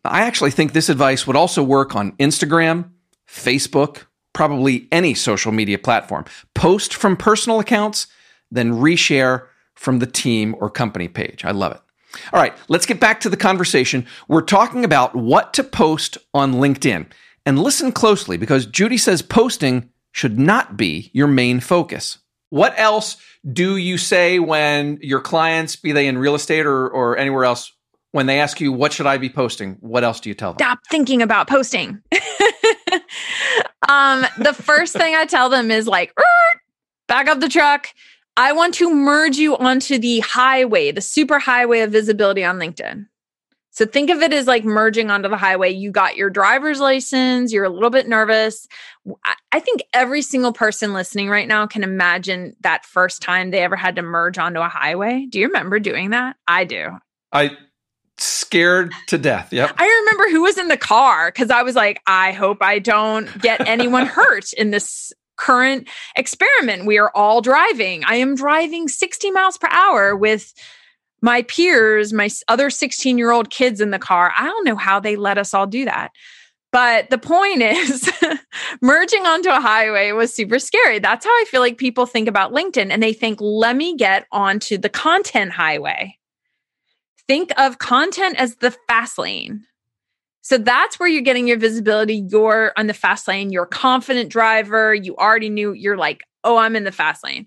I 0.04 0.22
actually 0.22 0.50
think 0.50 0.72
this 0.72 0.88
advice 0.88 1.26
would 1.26 1.36
also 1.36 1.62
work 1.62 1.94
on 1.94 2.12
Instagram, 2.12 2.90
Facebook, 3.28 4.04
probably 4.32 4.88
any 4.90 5.14
social 5.14 5.52
media 5.52 5.78
platform. 5.78 6.24
Post 6.54 6.94
from 6.94 7.16
personal 7.16 7.60
accounts, 7.60 8.08
then 8.50 8.72
reshare 8.72 9.46
from 9.74 10.00
the 10.00 10.06
team 10.06 10.56
or 10.58 10.68
company 10.68 11.06
page. 11.06 11.44
I 11.44 11.52
love 11.52 11.72
it. 11.72 11.80
All 12.32 12.40
right, 12.40 12.56
let's 12.68 12.86
get 12.86 12.98
back 12.98 13.20
to 13.20 13.28
the 13.28 13.36
conversation. 13.36 14.06
We're 14.26 14.42
talking 14.42 14.84
about 14.84 15.14
what 15.14 15.54
to 15.54 15.62
post 15.62 16.18
on 16.34 16.54
LinkedIn. 16.54 17.06
And 17.46 17.58
listen 17.58 17.92
closely 17.92 18.36
because 18.36 18.66
Judi 18.66 18.98
says 18.98 19.22
posting 19.22 19.90
should 20.10 20.38
not 20.38 20.76
be 20.76 21.10
your 21.12 21.28
main 21.28 21.60
focus. 21.60 22.18
What 22.50 22.74
else 22.78 23.16
do 23.50 23.76
you 23.76 23.98
say 23.98 24.38
when 24.38 24.98
your 25.02 25.20
clients, 25.20 25.76
be 25.76 25.92
they 25.92 26.06
in 26.06 26.18
real 26.18 26.34
estate 26.34 26.66
or, 26.66 26.88
or 26.88 27.16
anywhere 27.16 27.44
else, 27.44 27.72
when 28.12 28.26
they 28.26 28.40
ask 28.40 28.60
you, 28.60 28.72
what 28.72 28.92
should 28.92 29.06
I 29.06 29.18
be 29.18 29.28
posting? 29.28 29.76
What 29.80 30.02
else 30.02 30.20
do 30.20 30.30
you 30.30 30.34
tell 30.34 30.52
them? 30.52 30.58
Stop 30.58 30.80
thinking 30.90 31.20
about 31.20 31.46
posting. 31.48 32.00
um, 33.88 34.24
the 34.38 34.54
first 34.54 34.94
thing 34.94 35.14
I 35.14 35.26
tell 35.26 35.50
them 35.50 35.70
is 35.70 35.86
like, 35.86 36.14
back 37.06 37.28
up 37.28 37.40
the 37.40 37.48
truck. 37.48 37.88
I 38.36 38.52
want 38.52 38.74
to 38.74 38.94
merge 38.94 39.36
you 39.36 39.56
onto 39.56 39.98
the 39.98 40.20
highway, 40.20 40.92
the 40.92 41.00
super 41.00 41.38
highway 41.38 41.80
of 41.80 41.90
visibility 41.90 42.44
on 42.44 42.58
LinkedIn. 42.58 43.06
So 43.78 43.86
think 43.86 44.10
of 44.10 44.22
it 44.22 44.32
as 44.32 44.48
like 44.48 44.64
merging 44.64 45.08
onto 45.08 45.28
the 45.28 45.36
highway. 45.36 45.70
You 45.70 45.92
got 45.92 46.16
your 46.16 46.30
driver's 46.30 46.80
license, 46.80 47.52
you're 47.52 47.62
a 47.62 47.70
little 47.70 47.90
bit 47.90 48.08
nervous. 48.08 48.66
I 49.52 49.60
think 49.60 49.84
every 49.94 50.20
single 50.20 50.52
person 50.52 50.92
listening 50.92 51.28
right 51.28 51.46
now 51.46 51.64
can 51.68 51.84
imagine 51.84 52.56
that 52.62 52.84
first 52.84 53.22
time 53.22 53.52
they 53.52 53.60
ever 53.60 53.76
had 53.76 53.94
to 53.94 54.02
merge 54.02 54.36
onto 54.36 54.58
a 54.58 54.68
highway. 54.68 55.28
Do 55.30 55.38
you 55.38 55.46
remember 55.46 55.78
doing 55.78 56.10
that? 56.10 56.34
I 56.48 56.64
do. 56.64 56.88
I 57.30 57.56
scared 58.16 58.90
to 59.06 59.16
death. 59.16 59.52
Yep. 59.52 59.76
I 59.78 59.86
remember 59.86 60.28
who 60.28 60.42
was 60.42 60.58
in 60.58 60.66
the 60.66 60.76
car 60.76 61.30
because 61.30 61.52
I 61.52 61.62
was 61.62 61.76
like, 61.76 62.02
I 62.04 62.32
hope 62.32 62.60
I 62.60 62.80
don't 62.80 63.28
get 63.40 63.64
anyone 63.68 64.06
hurt 64.06 64.52
in 64.54 64.72
this 64.72 65.12
current 65.36 65.88
experiment. 66.16 66.84
We 66.84 66.98
are 66.98 67.12
all 67.14 67.42
driving. 67.42 68.02
I 68.04 68.16
am 68.16 68.34
driving 68.34 68.88
60 68.88 69.30
miles 69.30 69.56
per 69.56 69.68
hour 69.70 70.16
with 70.16 70.52
my 71.20 71.42
peers, 71.42 72.12
my 72.12 72.28
other 72.48 72.70
16 72.70 73.18
year 73.18 73.30
old 73.30 73.50
kids 73.50 73.80
in 73.80 73.90
the 73.90 73.98
car. 73.98 74.32
I 74.36 74.44
don't 74.44 74.64
know 74.64 74.76
how 74.76 75.00
they 75.00 75.16
let 75.16 75.38
us 75.38 75.54
all 75.54 75.66
do 75.66 75.84
that. 75.84 76.10
But 76.70 77.10
the 77.10 77.18
point 77.18 77.62
is, 77.62 78.10
merging 78.82 79.26
onto 79.26 79.48
a 79.48 79.60
highway 79.60 80.12
was 80.12 80.34
super 80.34 80.58
scary. 80.58 80.98
That's 80.98 81.24
how 81.24 81.30
I 81.30 81.44
feel 81.48 81.60
like 81.60 81.78
people 81.78 82.06
think 82.06 82.28
about 82.28 82.52
LinkedIn 82.52 82.90
and 82.90 83.02
they 83.02 83.12
think, 83.12 83.40
let 83.40 83.76
me 83.76 83.96
get 83.96 84.26
onto 84.32 84.78
the 84.78 84.88
content 84.88 85.52
highway 85.52 86.18
think 87.28 87.52
of 87.58 87.78
content 87.78 88.36
as 88.40 88.56
the 88.56 88.74
fast 88.88 89.18
lane. 89.18 89.64
So 90.40 90.56
that's 90.56 90.98
where 90.98 91.08
you're 91.08 91.22
getting 91.22 91.46
your 91.46 91.58
visibility. 91.58 92.26
You're 92.30 92.72
on 92.76 92.86
the 92.86 92.94
fast 92.94 93.28
lane, 93.28 93.52
you're 93.52 93.64
a 93.64 93.68
confident 93.68 94.30
driver. 94.30 94.94
You 94.94 95.14
already 95.16 95.50
knew 95.50 95.72
you're 95.72 95.98
like, 95.98 96.22
oh, 96.44 96.56
I'm 96.56 96.76
in 96.76 96.84
the 96.84 96.92
fast 96.92 97.24
lane. 97.24 97.46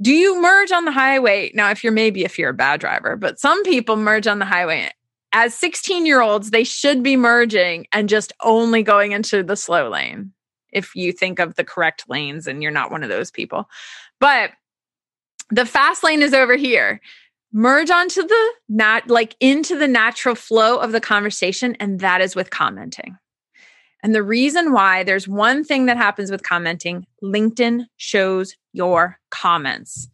Do 0.00 0.12
you 0.12 0.40
merge 0.40 0.72
on 0.72 0.84
the 0.84 0.92
highway? 0.92 1.50
Now, 1.54 1.70
if 1.70 1.84
you're 1.84 1.92
maybe 1.92 2.24
if 2.24 2.38
you're 2.38 2.50
a 2.50 2.54
bad 2.54 2.80
driver, 2.80 3.16
but 3.16 3.38
some 3.38 3.62
people 3.62 3.96
merge 3.96 4.26
on 4.26 4.38
the 4.38 4.44
highway. 4.44 4.90
As 5.32 5.54
16 5.54 6.04
year 6.04 6.20
olds, 6.20 6.50
they 6.50 6.64
should 6.64 7.02
be 7.02 7.16
merging 7.16 7.86
and 7.92 8.08
just 8.08 8.32
only 8.42 8.82
going 8.82 9.12
into 9.12 9.42
the 9.42 9.56
slow 9.56 9.88
lane 9.88 10.32
if 10.72 10.94
you 10.94 11.12
think 11.12 11.38
of 11.38 11.54
the 11.54 11.64
correct 11.64 12.04
lanes 12.08 12.46
and 12.46 12.62
you're 12.62 12.72
not 12.72 12.90
one 12.90 13.02
of 13.02 13.08
those 13.08 13.30
people. 13.30 13.68
But 14.20 14.50
the 15.50 15.66
fast 15.66 16.02
lane 16.02 16.22
is 16.22 16.34
over 16.34 16.56
here 16.56 17.00
merge 17.52 17.90
onto 17.90 18.22
the 18.22 18.52
not 18.68 19.08
like 19.08 19.36
into 19.38 19.76
the 19.76 19.86
natural 19.86 20.34
flow 20.34 20.78
of 20.78 20.92
the 20.92 21.00
conversation 21.00 21.76
and 21.78 22.00
that 22.00 22.20
is 22.22 22.34
with 22.34 22.50
commenting 22.50 23.16
and 24.02 24.14
the 24.14 24.22
reason 24.22 24.72
why 24.72 25.04
there's 25.04 25.28
one 25.28 25.64
thing 25.64 25.86
that 25.86 25.96
happens 25.96 26.30
with 26.30 26.42
commenting. 26.42 27.06
Linkedin 27.22 27.86
shows 27.96 28.56
your 28.72 29.18
comments 29.30 30.08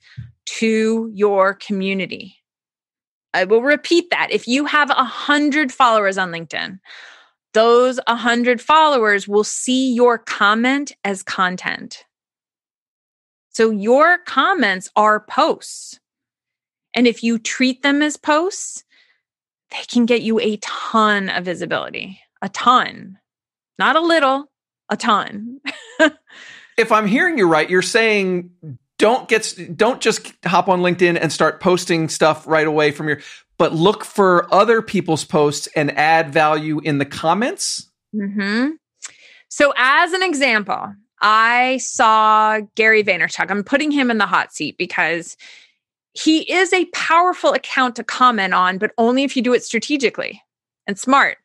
to 0.46 1.10
your 1.14 1.54
community. 1.54 2.36
I 3.34 3.44
will 3.44 3.62
repeat 3.62 4.10
that. 4.10 4.30
If 4.30 4.48
you 4.48 4.64
have 4.66 4.90
a 4.90 5.04
hundred 5.04 5.72
followers 5.72 6.18
on 6.18 6.30
linkedin 6.32 6.80
those 7.54 7.98
a 8.06 8.16
hundred 8.16 8.60
followers 8.60 9.26
will 9.26 9.44
see 9.44 9.92
your 9.92 10.18
comment 10.18 10.92
as 11.04 11.22
content. 11.22 12.04
So 13.50 13.70
your 13.70 14.18
comments 14.18 14.88
are 14.94 15.20
posts. 15.20 15.98
And 16.94 17.06
if 17.06 17.22
you 17.22 17.38
treat 17.38 17.82
them 17.82 18.02
as 18.02 18.16
posts, 18.16 18.84
they 19.70 19.82
can 19.88 20.06
get 20.06 20.22
you 20.22 20.38
a 20.40 20.58
ton 20.58 21.28
of 21.28 21.44
visibility, 21.44 22.20
a 22.42 22.48
ton, 22.48 23.18
not 23.78 23.96
a 23.96 24.00
little, 24.00 24.50
a 24.88 24.96
ton. 24.96 25.60
if 26.78 26.92
I'm 26.92 27.06
hearing 27.06 27.38
you 27.38 27.48
right, 27.48 27.68
you're 27.68 27.82
saying 27.82 28.50
don't 28.98 29.28
get 29.28 29.56
don't 29.74 30.00
just 30.00 30.32
hop 30.44 30.68
on 30.68 30.80
LinkedIn 30.80 31.18
and 31.20 31.32
start 31.32 31.60
posting 31.60 32.08
stuff 32.08 32.46
right 32.46 32.66
away 32.66 32.90
from 32.90 33.08
your 33.08 33.20
but 33.58 33.74
look 33.74 34.04
for 34.04 34.52
other 34.54 34.80
people's 34.80 35.24
posts 35.24 35.68
and 35.74 35.96
add 35.98 36.32
value 36.32 36.80
in 36.80 36.98
the 36.98 37.04
comments. 37.04 37.90
Mm-hmm. 38.14 38.70
So, 39.48 39.72
as 39.76 40.12
an 40.12 40.22
example, 40.22 40.94
I 41.20 41.78
saw 41.78 42.60
Gary 42.76 43.02
Vaynerchuk. 43.02 43.50
I'm 43.50 43.64
putting 43.64 43.90
him 43.90 44.10
in 44.10 44.18
the 44.18 44.26
hot 44.26 44.52
seat 44.52 44.78
because 44.78 45.36
he 46.12 46.50
is 46.50 46.72
a 46.72 46.86
powerful 46.86 47.52
account 47.52 47.96
to 47.96 48.04
comment 48.04 48.54
on, 48.54 48.78
but 48.78 48.92
only 48.96 49.24
if 49.24 49.36
you 49.36 49.42
do 49.42 49.54
it 49.54 49.64
strategically 49.64 50.42
and 50.86 50.98
smart. 50.98 51.38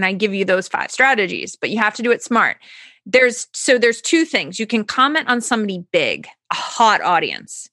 And 0.00 0.06
I 0.06 0.14
give 0.14 0.32
you 0.32 0.46
those 0.46 0.66
five 0.66 0.90
strategies, 0.90 1.56
but 1.56 1.68
you 1.68 1.76
have 1.76 1.92
to 1.96 2.02
do 2.02 2.10
it 2.10 2.22
smart. 2.22 2.56
There's 3.04 3.48
so 3.52 3.76
there's 3.76 4.00
two 4.00 4.24
things. 4.24 4.58
You 4.58 4.66
can 4.66 4.82
comment 4.82 5.28
on 5.28 5.42
somebody 5.42 5.84
big, 5.92 6.26
a 6.50 6.54
hot 6.54 7.02
audience. 7.02 7.68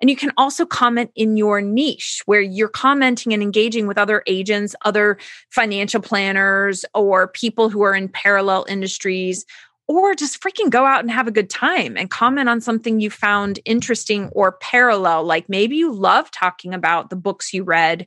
And 0.00 0.08
you 0.08 0.14
can 0.14 0.30
also 0.36 0.64
comment 0.64 1.10
in 1.16 1.36
your 1.36 1.60
niche 1.60 2.22
where 2.26 2.40
you're 2.40 2.68
commenting 2.68 3.32
and 3.32 3.42
engaging 3.42 3.88
with 3.88 3.98
other 3.98 4.22
agents, 4.28 4.76
other 4.84 5.18
financial 5.50 6.00
planners, 6.00 6.84
or 6.94 7.26
people 7.26 7.68
who 7.68 7.82
are 7.82 7.96
in 7.96 8.08
parallel 8.08 8.64
industries 8.68 9.44
or 9.88 10.14
just 10.14 10.40
freaking 10.40 10.70
go 10.70 10.86
out 10.86 11.00
and 11.00 11.10
have 11.10 11.26
a 11.26 11.32
good 11.32 11.50
time 11.50 11.96
and 11.96 12.10
comment 12.10 12.48
on 12.48 12.60
something 12.60 13.00
you 13.00 13.10
found 13.10 13.58
interesting 13.64 14.28
or 14.28 14.52
parallel. 14.52 15.24
Like 15.24 15.48
maybe 15.48 15.76
you 15.76 15.92
love 15.92 16.30
talking 16.30 16.72
about 16.74 17.10
the 17.10 17.16
books 17.16 17.52
you 17.52 17.64
read 17.64 18.06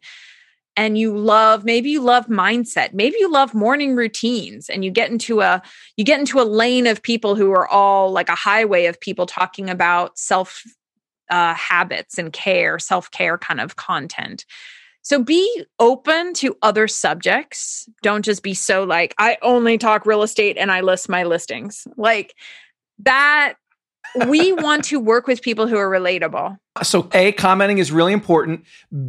and 0.78 0.98
you 0.98 1.16
love 1.16 1.64
maybe 1.64 1.90
you 1.90 2.02
love 2.02 2.28
mindset 2.28 2.94
maybe 2.94 3.16
you 3.20 3.32
love 3.32 3.54
morning 3.54 3.96
routines 3.96 4.70
and 4.70 4.84
you 4.84 4.92
get 4.92 5.10
into 5.10 5.42
a 5.42 5.62
you 5.98 6.04
get 6.04 6.20
into 6.20 6.40
a 6.40 6.44
lane 6.44 6.88
of 6.88 7.02
people 7.02 7.36
who 7.36 7.52
are 7.52 7.68
all 7.68 8.12
like 8.12 8.30
a 8.30 8.36
highway 8.36 8.86
of 8.86 9.00
people 9.00 9.26
talking 9.26 9.70
about 9.70 10.18
self 10.18 10.64
uh, 11.30 11.54
habits 11.56 12.18
and 12.18 12.32
care 12.34 12.78
self-care 12.78 13.38
kind 13.38 13.60
of 13.60 13.76
content. 13.76 14.46
So 15.02 15.24
be 15.24 15.66
open 15.80 16.34
to 16.36 16.58
other 16.62 16.88
subjects. 16.88 17.88
Don't 18.02 18.26
just 18.26 18.44
be 18.44 18.54
so 18.54 18.84
like 18.84 19.14
i 19.18 19.38
only 19.42 19.78
talk 19.78 20.06
real 20.06 20.24
estate 20.24 20.58
and 20.58 20.72
i 20.72 20.82
list 20.82 21.10
my 21.10 21.24
listings. 21.24 21.88
Like 21.98 22.36
that 23.00 23.56
we 24.28 24.54
want 24.54 24.84
to 24.86 25.00
work 25.00 25.28
with 25.28 25.42
people 25.42 25.68
who 25.68 25.78
are 25.78 25.90
relatable 25.90 26.58
so 26.84 27.10
a 27.14 27.32
commenting 27.34 27.78
is 27.78 27.92
really 27.92 28.14
important 28.14 28.64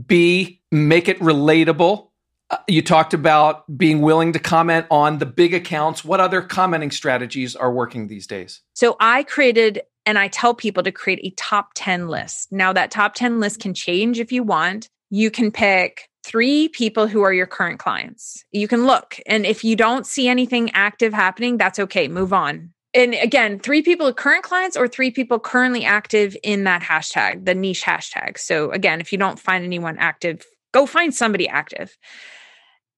b 0.07 0.61
make 0.71 1.09
it 1.09 1.19
relatable. 1.19 2.09
Uh, 2.49 2.59
you 2.69 2.81
talked 2.81 3.13
about 3.13 3.65
being 3.77 4.03
willing 4.03 4.33
to 4.33 4.39
comment 4.39 4.87
on 4.91 5.19
the 5.19 5.27
big 5.27 5.53
accounts. 5.53 6.05
What 6.05 6.21
other 6.21 6.43
commenting 6.43 6.91
strategies 6.91 7.57
are 7.57 7.73
working 7.73 8.07
these 8.07 8.27
days? 8.27 8.63
So 8.75 8.97
I 9.01 9.25
created 9.25 9.83
and 10.05 10.19
I 10.19 10.29
tell 10.29 10.55
people 10.55 10.85
to 10.85 10.93
create 10.93 11.21
a 11.25 11.31
top 11.31 11.71
10 11.75 12.09
list. 12.09 12.53
Now, 12.53 12.73
that 12.73 12.93
top 12.93 13.15
10 13.15 13.41
list 13.41 13.59
can 13.61 13.75
change 13.75 14.21
if 14.21 14.31
you 14.31 14.45
want. 14.45 14.89
You 15.11 15.33
can 15.33 15.51
pick 15.51 16.09
three 16.23 16.69
people 16.69 17.09
who 17.09 17.23
are 17.23 17.33
your 17.33 17.47
current 17.47 17.81
clients. 17.81 18.45
You 18.53 18.69
can 18.69 18.87
look, 18.87 19.19
and 19.27 19.45
if 19.45 19.65
you 19.65 19.75
don't 19.75 20.07
see 20.07 20.29
anything 20.29 20.71
active 20.73 21.13
happening, 21.13 21.57
that's 21.57 21.79
okay. 21.81 22.07
Move 22.07 22.33
on. 22.33 22.73
And 22.97 23.15
again, 23.15 23.61
three 23.61 23.83
people 23.83 24.13
current 24.13 24.43
clients 24.43 24.77
or 24.77 24.89
three 24.89 25.13
people 25.13 25.39
currently 25.39 25.85
active 25.85 26.37
in 26.43 26.65
that 26.65 26.83
hashtag, 26.83 27.45
the 27.45 27.55
niche 27.55 27.85
hashtag. 27.85 28.39
So 28.39 28.73
again, 28.73 29.01
if 29.01 29.13
you 29.13 29.19
don't 29.19 29.39
find 29.39 29.65
anyone 29.65 29.99
active, 29.99 30.45
Go 30.77 30.85
find 30.85 31.15
somebody 31.15 31.49
active. 31.49 31.97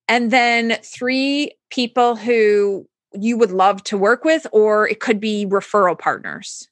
And 0.08 0.32
then 0.32 0.78
three 0.82 1.52
people 1.70 2.16
who 2.16 2.88
you 3.14 3.38
would 3.38 3.52
love 3.52 3.84
to 3.84 3.96
work 3.96 4.24
with, 4.24 4.48
or 4.50 4.88
it 4.88 4.98
could 4.98 5.20
be 5.20 5.46
referral 5.46 5.96
partners. 5.96 6.68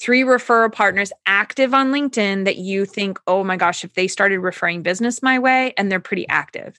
Three 0.00 0.22
referral 0.22 0.72
partners 0.72 1.12
active 1.26 1.74
on 1.74 1.92
LinkedIn 1.92 2.44
that 2.44 2.56
you 2.56 2.86
think, 2.86 3.20
oh 3.28 3.44
my 3.44 3.56
gosh, 3.56 3.84
if 3.84 3.94
they 3.94 4.08
started 4.08 4.40
referring 4.40 4.82
business 4.82 5.22
my 5.22 5.38
way 5.38 5.74
and 5.78 5.92
they're 5.92 6.00
pretty 6.00 6.26
active. 6.28 6.76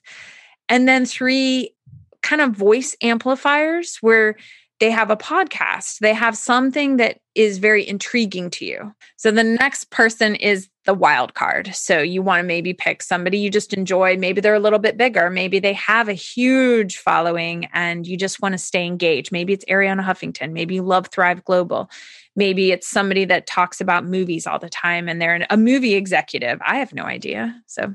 And 0.68 0.86
then 0.86 1.06
three 1.06 1.74
kind 2.20 2.42
of 2.42 2.52
voice 2.52 2.94
amplifiers 3.00 3.96
where 4.02 4.36
they 4.80 4.90
have 4.90 5.10
a 5.10 5.16
podcast, 5.16 5.98
they 5.98 6.14
have 6.14 6.36
something 6.36 6.96
that 6.96 7.20
is 7.34 7.58
very 7.58 7.86
intriguing 7.86 8.50
to 8.50 8.64
you. 8.64 8.92
So 9.16 9.30
the 9.30 9.44
next 9.44 9.90
person 9.90 10.34
is 10.34 10.68
the 10.86 10.94
wild 10.94 11.34
card. 11.34 11.70
So 11.74 11.98
you 12.00 12.22
want 12.22 12.40
to 12.40 12.46
maybe 12.46 12.72
pick 12.72 13.02
somebody 13.02 13.38
you 13.38 13.50
just 13.50 13.74
enjoy. 13.74 14.16
Maybe 14.16 14.40
they're 14.40 14.54
a 14.54 14.60
little 14.60 14.78
bit 14.78 14.96
bigger. 14.96 15.28
Maybe 15.28 15.58
they 15.58 15.74
have 15.74 16.08
a 16.08 16.14
huge 16.14 16.96
following 16.96 17.68
and 17.74 18.06
you 18.06 18.16
just 18.16 18.40
want 18.40 18.54
to 18.54 18.58
stay 18.58 18.86
engaged. 18.86 19.30
Maybe 19.30 19.52
it's 19.52 19.64
Arianna 19.66 20.02
Huffington. 20.02 20.52
Maybe 20.52 20.76
you 20.76 20.82
love 20.82 21.08
Thrive 21.08 21.44
Global. 21.44 21.90
Maybe 22.34 22.72
it's 22.72 22.88
somebody 22.88 23.26
that 23.26 23.46
talks 23.46 23.80
about 23.80 24.06
movies 24.06 24.46
all 24.46 24.58
the 24.58 24.70
time 24.70 25.08
and 25.08 25.20
they're 25.20 25.46
a 25.50 25.56
movie 25.58 25.94
executive. 25.94 26.58
I 26.66 26.78
have 26.78 26.94
no 26.94 27.04
idea. 27.04 27.54
So 27.66 27.94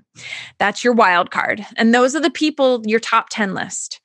that's 0.60 0.84
your 0.84 0.94
wild 0.94 1.32
card. 1.32 1.66
And 1.78 1.96
those 1.96 2.16
are 2.16 2.22
the 2.22 2.30
people, 2.30 2.84
your 2.86 3.00
top 3.00 3.30
10 3.32 3.56
list. 3.56 4.02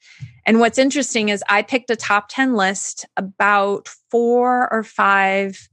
And 0.46 0.60
what's 0.60 0.78
interesting 0.78 1.28
is 1.28 1.44
I 1.48 1.62
picked 1.62 1.90
a 1.90 1.96
top 1.96 2.28
10 2.28 2.54
list 2.54 3.06
about 3.16 3.88
four 4.10 4.73
or 4.73 4.82
five 4.82 5.68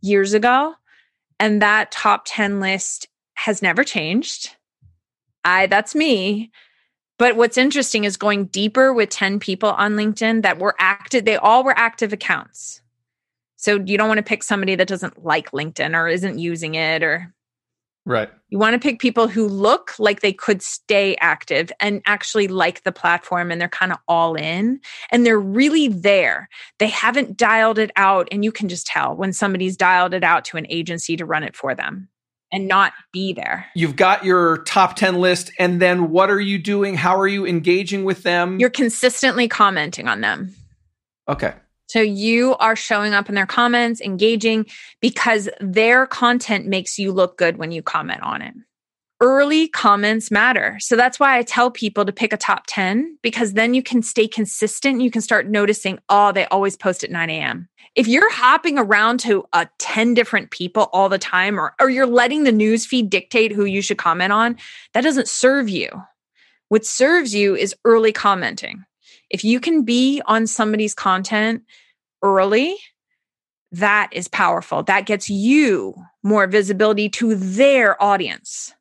years 0.00 0.34
ago. 0.34 0.74
And 1.40 1.60
that 1.62 1.90
top 1.90 2.22
10 2.26 2.60
list 2.60 3.08
has 3.34 3.60
never 3.60 3.84
changed. 3.84 4.56
I, 5.44 5.66
that's 5.66 5.94
me. 5.94 6.50
But 7.18 7.36
what's 7.36 7.58
interesting 7.58 8.04
is 8.04 8.16
going 8.16 8.46
deeper 8.46 8.92
with 8.92 9.08
10 9.10 9.38
people 9.38 9.70
on 9.70 9.94
LinkedIn 9.94 10.42
that 10.42 10.58
were 10.58 10.74
active, 10.78 11.24
they 11.24 11.36
all 11.36 11.62
were 11.64 11.76
active 11.76 12.12
accounts. 12.12 12.80
So 13.56 13.82
you 13.84 13.96
don't 13.96 14.08
want 14.08 14.18
to 14.18 14.22
pick 14.22 14.42
somebody 14.42 14.74
that 14.74 14.88
doesn't 14.88 15.24
like 15.24 15.52
LinkedIn 15.52 15.96
or 15.96 16.08
isn't 16.08 16.38
using 16.38 16.74
it 16.74 17.02
or 17.02 17.32
Right. 18.06 18.30
You 18.48 18.58
want 18.58 18.74
to 18.74 18.78
pick 18.78 19.00
people 19.00 19.28
who 19.28 19.48
look 19.48 19.92
like 19.98 20.20
they 20.20 20.32
could 20.32 20.62
stay 20.62 21.16
active 21.20 21.72
and 21.80 22.02
actually 22.04 22.48
like 22.48 22.82
the 22.82 22.92
platform 22.92 23.50
and 23.50 23.60
they're 23.60 23.68
kind 23.68 23.92
of 23.92 23.98
all 24.06 24.34
in 24.34 24.80
and 25.10 25.24
they're 25.24 25.40
really 25.40 25.88
there. 25.88 26.48
They 26.78 26.88
haven't 26.88 27.36
dialed 27.36 27.78
it 27.78 27.90
out. 27.96 28.28
And 28.30 28.44
you 28.44 28.52
can 28.52 28.68
just 28.68 28.86
tell 28.86 29.16
when 29.16 29.32
somebody's 29.32 29.76
dialed 29.76 30.12
it 30.12 30.22
out 30.22 30.44
to 30.46 30.58
an 30.58 30.66
agency 30.68 31.16
to 31.16 31.24
run 31.24 31.42
it 31.42 31.56
for 31.56 31.74
them 31.74 32.08
and 32.52 32.68
not 32.68 32.92
be 33.12 33.32
there. 33.32 33.66
You've 33.74 33.96
got 33.96 34.24
your 34.24 34.58
top 34.58 34.96
10 34.96 35.16
list. 35.16 35.50
And 35.58 35.80
then 35.80 36.10
what 36.10 36.30
are 36.30 36.40
you 36.40 36.58
doing? 36.58 36.96
How 36.96 37.18
are 37.18 37.26
you 37.26 37.46
engaging 37.46 38.04
with 38.04 38.22
them? 38.22 38.60
You're 38.60 38.70
consistently 38.70 39.48
commenting 39.48 40.08
on 40.08 40.20
them. 40.20 40.54
Okay. 41.26 41.54
So 41.86 42.00
you 42.00 42.56
are 42.56 42.76
showing 42.76 43.14
up 43.14 43.28
in 43.28 43.34
their 43.34 43.46
comments, 43.46 44.00
engaging 44.00 44.66
because 45.00 45.48
their 45.60 46.06
content 46.06 46.66
makes 46.66 46.98
you 46.98 47.12
look 47.12 47.36
good 47.36 47.56
when 47.56 47.72
you 47.72 47.82
comment 47.82 48.22
on 48.22 48.42
it. 48.42 48.54
Early 49.20 49.68
comments 49.68 50.30
matter. 50.30 50.76
So 50.80 50.96
that's 50.96 51.20
why 51.20 51.38
I 51.38 51.42
tell 51.42 51.70
people 51.70 52.04
to 52.04 52.12
pick 52.12 52.32
a 52.32 52.36
top 52.36 52.64
10 52.66 53.18
because 53.22 53.52
then 53.52 53.72
you 53.72 53.82
can 53.82 54.02
stay 54.02 54.26
consistent. 54.26 55.00
You 55.00 55.10
can 55.10 55.22
start 55.22 55.48
noticing, 55.48 55.98
oh, 56.08 56.32
they 56.32 56.46
always 56.46 56.76
post 56.76 57.04
at 57.04 57.10
9 57.10 57.30
a.m. 57.30 57.68
If 57.94 58.08
you're 58.08 58.32
hopping 58.32 58.76
around 58.76 59.20
to 59.20 59.44
uh, 59.52 59.66
10 59.78 60.14
different 60.14 60.50
people 60.50 60.88
all 60.92 61.08
the 61.08 61.18
time, 61.18 61.60
or, 61.60 61.74
or 61.80 61.88
you're 61.90 62.08
letting 62.08 62.42
the 62.42 62.52
news 62.52 62.84
feed 62.84 63.08
dictate 63.08 63.52
who 63.52 63.64
you 63.64 63.82
should 63.82 63.98
comment 63.98 64.32
on, 64.32 64.56
that 64.94 65.02
doesn't 65.02 65.28
serve 65.28 65.68
you. 65.68 65.88
What 66.68 66.84
serves 66.84 67.34
you 67.34 67.54
is 67.54 67.74
early 67.84 68.10
commenting. 68.10 68.84
If 69.34 69.42
you 69.42 69.58
can 69.58 69.82
be 69.82 70.22
on 70.26 70.46
somebody's 70.46 70.94
content 70.94 71.64
early, 72.22 72.76
that 73.72 74.08
is 74.12 74.28
powerful. 74.28 74.84
That 74.84 75.06
gets 75.06 75.28
you 75.28 75.96
more 76.22 76.46
visibility 76.46 77.08
to 77.08 77.34
their 77.34 78.00
audience. 78.00 78.72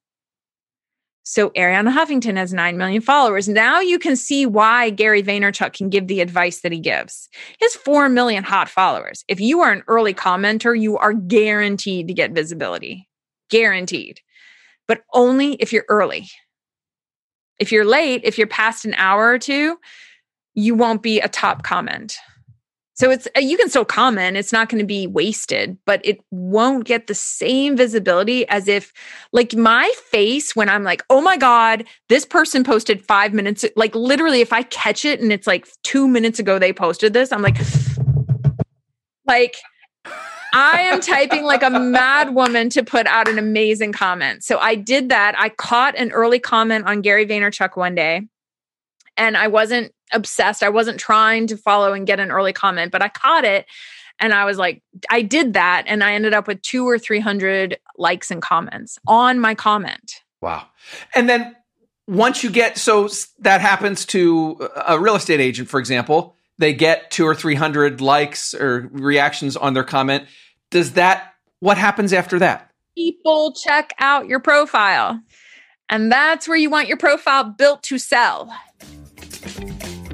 So 1.23 1.49
Arianna 1.57 1.91
Huffington 1.91 2.37
has 2.37 2.53
9 2.53 2.77
million 2.77 3.01
followers. 3.01 3.49
Now 3.49 3.79
you 3.79 3.97
can 3.97 4.15
see 4.15 4.45
why 4.45 4.91
Gary 4.91 5.23
Vaynerchuk 5.23 5.73
can 5.73 5.89
give 5.89 6.05
the 6.05 6.21
advice 6.21 6.61
that 6.61 6.71
he 6.71 6.79
gives. 6.79 7.29
Has 7.59 7.73
4 7.73 8.07
million 8.09 8.43
hot 8.43 8.69
followers. 8.69 9.25
If 9.27 9.41
you 9.41 9.61
are 9.61 9.71
an 9.71 9.81
early 9.87 10.13
commenter, 10.13 10.79
you 10.79 10.99
are 10.99 11.13
guaranteed 11.13 12.07
to 12.09 12.13
get 12.13 12.33
visibility. 12.33 13.09
Guaranteed. 13.49 14.19
But 14.87 15.01
only 15.15 15.53
if 15.53 15.73
you're 15.73 15.85
early. 15.89 16.29
If 17.57 17.71
you're 17.71 17.85
late, 17.85 18.21
if 18.23 18.37
you're 18.37 18.45
past 18.45 18.85
an 18.85 18.93
hour 18.93 19.29
or 19.29 19.39
two, 19.39 19.79
you 20.53 20.75
won't 20.75 21.01
be 21.01 21.19
a 21.19 21.27
top 21.27 21.63
comment. 21.63 22.17
So 22.95 23.09
it's 23.09 23.27
uh, 23.35 23.39
you 23.39 23.57
can 23.57 23.69
still 23.69 23.85
comment, 23.85 24.37
it's 24.37 24.53
not 24.53 24.69
going 24.69 24.79
to 24.79 24.85
be 24.85 25.07
wasted, 25.07 25.77
but 25.85 25.99
it 26.05 26.19
won't 26.29 26.85
get 26.85 27.07
the 27.07 27.15
same 27.15 27.75
visibility 27.75 28.47
as 28.49 28.67
if 28.67 28.93
like 29.31 29.55
my 29.55 29.91
face 30.11 30.55
when 30.55 30.69
I'm 30.69 30.83
like, 30.83 31.03
"Oh 31.09 31.19
my 31.19 31.35
god, 31.35 31.85
this 32.09 32.23
person 32.23 32.63
posted 32.63 33.03
5 33.03 33.33
minutes 33.33 33.65
like 33.75 33.95
literally 33.95 34.41
if 34.41 34.53
I 34.53 34.61
catch 34.63 35.05
it 35.05 35.19
and 35.19 35.33
it's 35.33 35.47
like 35.47 35.67
2 35.83 36.07
minutes 36.07 36.37
ago 36.37 36.59
they 36.59 36.71
posted 36.71 37.13
this, 37.13 37.31
I'm 37.31 37.41
like 37.41 37.57
like 39.27 39.57
I 40.53 40.81
am 40.81 41.01
typing 41.01 41.45
like 41.45 41.63
a 41.63 41.71
mad 41.71 42.35
woman 42.35 42.69
to 42.69 42.83
put 42.83 43.07
out 43.07 43.27
an 43.27 43.39
amazing 43.39 43.91
comment. 43.91 44.43
So 44.43 44.59
I 44.59 44.75
did 44.75 45.09
that. 45.09 45.33
I 45.35 45.49
caught 45.49 45.97
an 45.97 46.11
early 46.11 46.37
comment 46.37 46.85
on 46.85 47.01
Gary 47.01 47.25
Vaynerchuk 47.25 47.75
one 47.75 47.95
day 47.95 48.27
and 49.17 49.35
I 49.35 49.47
wasn't 49.47 49.93
obsessed. 50.13 50.63
I 50.63 50.69
wasn't 50.69 50.99
trying 50.99 51.47
to 51.47 51.58
follow 51.58 51.93
and 51.93 52.08
get 52.08 52.19
an 52.19 52.32
early 52.32 52.54
comment, 52.54 52.91
but 52.91 53.02
I 53.02 53.10
caught 53.10 53.45
it. 53.45 53.65
And 54.19 54.34
I 54.34 54.45
was 54.45 54.58
like, 54.58 54.82
I 55.10 55.21
did 55.21 55.54
that. 55.54 55.86
And 55.88 56.04
I 56.04 56.13
ended 56.13 56.34
up 56.34 56.47
with 56.47 56.62
two 56.62 56.88
or 56.88 56.99
300 56.99 57.78
likes 57.97 58.32
and 58.32 58.41
comments 58.41 58.99
on 59.08 59.39
my 59.39 59.56
comment. 59.56 60.21
Wow. 60.41 60.67
And 61.15 61.28
then 61.28 61.56
once 62.08 62.43
you 62.43 62.49
get, 62.49 62.78
so 62.78 63.10
that 63.39 63.62
happens 63.62 64.06
to 64.08 64.69
a 64.86 64.99
real 64.99 65.15
estate 65.15 65.39
agent, 65.39 65.69
for 65.69 65.80
example, 65.80 66.36
they 66.58 66.73
get 66.73 67.10
two 67.12 67.26
or 67.26 67.34
300 67.34 68.02
likes 68.02 68.54
or 68.54 68.89
reactions 68.91 69.58
on 69.58 69.73
their 69.73 69.84
comment. 69.84 70.26
Does 70.69 70.93
that, 70.93 71.34
what 71.60 71.78
happens 71.78 72.13
after 72.13 72.39
that? 72.39 72.69
People 72.95 73.54
check 73.54 73.93
out 73.99 74.28
your 74.28 74.39
profile. 74.39 75.19
And 75.89 76.12
that's 76.12 76.47
where 76.47 76.58
you 76.58 76.69
want 76.69 76.88
your 76.88 76.97
profile 76.97 77.43
built 77.43 77.84
to 77.84 77.97
sell. 77.97 78.54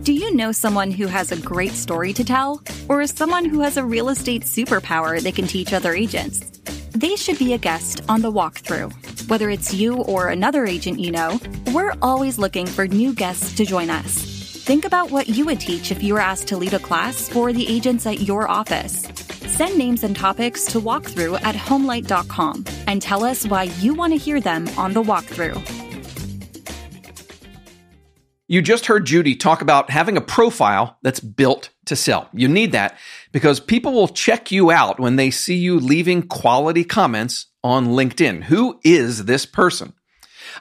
Do 0.09 0.15
you 0.15 0.33
know 0.33 0.51
someone 0.51 0.89
who 0.89 1.05
has 1.05 1.31
a 1.31 1.39
great 1.39 1.73
story 1.73 2.13
to 2.13 2.23
tell? 2.23 2.63
Or 2.87 2.99
is 2.99 3.11
someone 3.11 3.45
who 3.45 3.59
has 3.59 3.77
a 3.77 3.85
real 3.85 4.09
estate 4.09 4.41
superpower 4.41 5.21
they 5.21 5.31
can 5.31 5.45
teach 5.45 5.71
other 5.71 5.93
agents? 5.93 6.49
they 6.95 7.15
should 7.15 7.37
be 7.37 7.53
a 7.53 7.59
guest 7.59 8.01
on 8.09 8.23
the 8.23 8.31
walkthrough. 8.31 8.91
Whether 9.29 9.51
it's 9.51 9.71
you 9.71 9.97
or 9.97 10.29
another 10.29 10.65
agent 10.65 10.99
you 10.99 11.11
know, 11.11 11.39
we're 11.73 11.93
always 12.01 12.39
looking 12.39 12.65
for 12.65 12.87
new 12.87 13.13
guests 13.13 13.55
to 13.57 13.65
join 13.65 13.91
us. 13.91 14.15
Think 14.63 14.83
about 14.83 15.11
what 15.11 15.29
you 15.29 15.45
would 15.45 15.59
teach 15.59 15.91
if 15.91 16.01
you 16.01 16.15
were 16.15 16.19
asked 16.19 16.47
to 16.47 16.57
lead 16.57 16.73
a 16.73 16.79
class 16.79 17.29
for 17.29 17.53
the 17.53 17.67
agents 17.67 18.07
at 18.07 18.21
your 18.21 18.49
office. 18.49 19.07
Send 19.55 19.77
names 19.77 20.03
and 20.03 20.15
topics 20.15 20.65
to 20.71 20.81
walkthrough 20.81 21.39
at 21.43 21.53
homelight.com 21.53 22.65
and 22.87 22.99
tell 22.99 23.23
us 23.23 23.45
why 23.45 23.63
you 23.79 23.93
want 23.93 24.13
to 24.13 24.17
hear 24.17 24.41
them 24.41 24.67
on 24.75 24.93
the 24.93 25.03
walkthrough. 25.03 25.88
You 28.51 28.63
just 28.63 28.87
heard 28.87 29.05
Judi 29.05 29.39
talk 29.39 29.61
about 29.61 29.91
having 29.91 30.17
a 30.17 30.21
profile 30.21 30.97
that's 31.03 31.19
built 31.19 31.69
to 31.85 31.95
sell. 31.95 32.29
You 32.33 32.47
need 32.47 32.71
that 32.71 32.97
because 33.31 33.59
people 33.59 33.93
will 33.93 34.07
check 34.07 34.51
you 34.51 34.71
out 34.71 34.99
when 34.99 35.17
they 35.17 35.29
see 35.29 35.53
you 35.53 35.79
leaving 35.79 36.23
quality 36.23 36.83
comments 36.83 37.45
on 37.63 37.89
LinkedIn. 37.89 38.45
Who 38.45 38.79
is 38.83 39.25
this 39.25 39.45
person? 39.45 39.93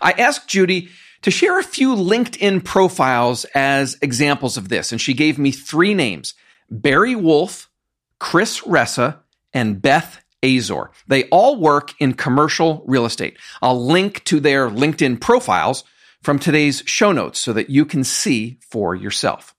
I 0.03 0.13
asked 0.13 0.51
Judi 0.51 0.91
to 1.23 1.31
share 1.31 1.59
a 1.59 1.63
few 1.63 1.97
LinkedIn 1.97 2.63
profiles 2.63 3.47
as 3.55 3.97
examples 4.03 4.59
of 4.59 4.69
this, 4.69 4.93
and 4.93 5.01
she 5.01 5.15
gave 5.15 5.39
me 5.39 5.51
three 5.51 5.95
names 5.95 6.35
Barry 6.71 7.17
Wolfe, 7.17 7.71
Chris 8.19 8.61
Ressa, 8.61 9.21
and 9.55 9.81
Beth 9.81 10.23
Azor. 10.43 10.91
They 11.07 11.25
all 11.31 11.59
work 11.59 11.95
in 11.99 12.13
commercial 12.13 12.85
real 12.87 13.07
estate. 13.07 13.39
I'll 13.63 13.83
link 13.83 14.25
to 14.25 14.41
their 14.41 14.69
LinkedIn 14.69 15.23
profiles 15.23 15.85
from 16.23 16.39
today's 16.39 16.83
show 16.87 17.13
notes 17.13 17.39
so 17.39 17.53
that 17.53 17.71
you 17.71 17.85
can 17.85 18.05
see 18.05 18.59
for 18.71 18.95
yourself. 18.95 19.55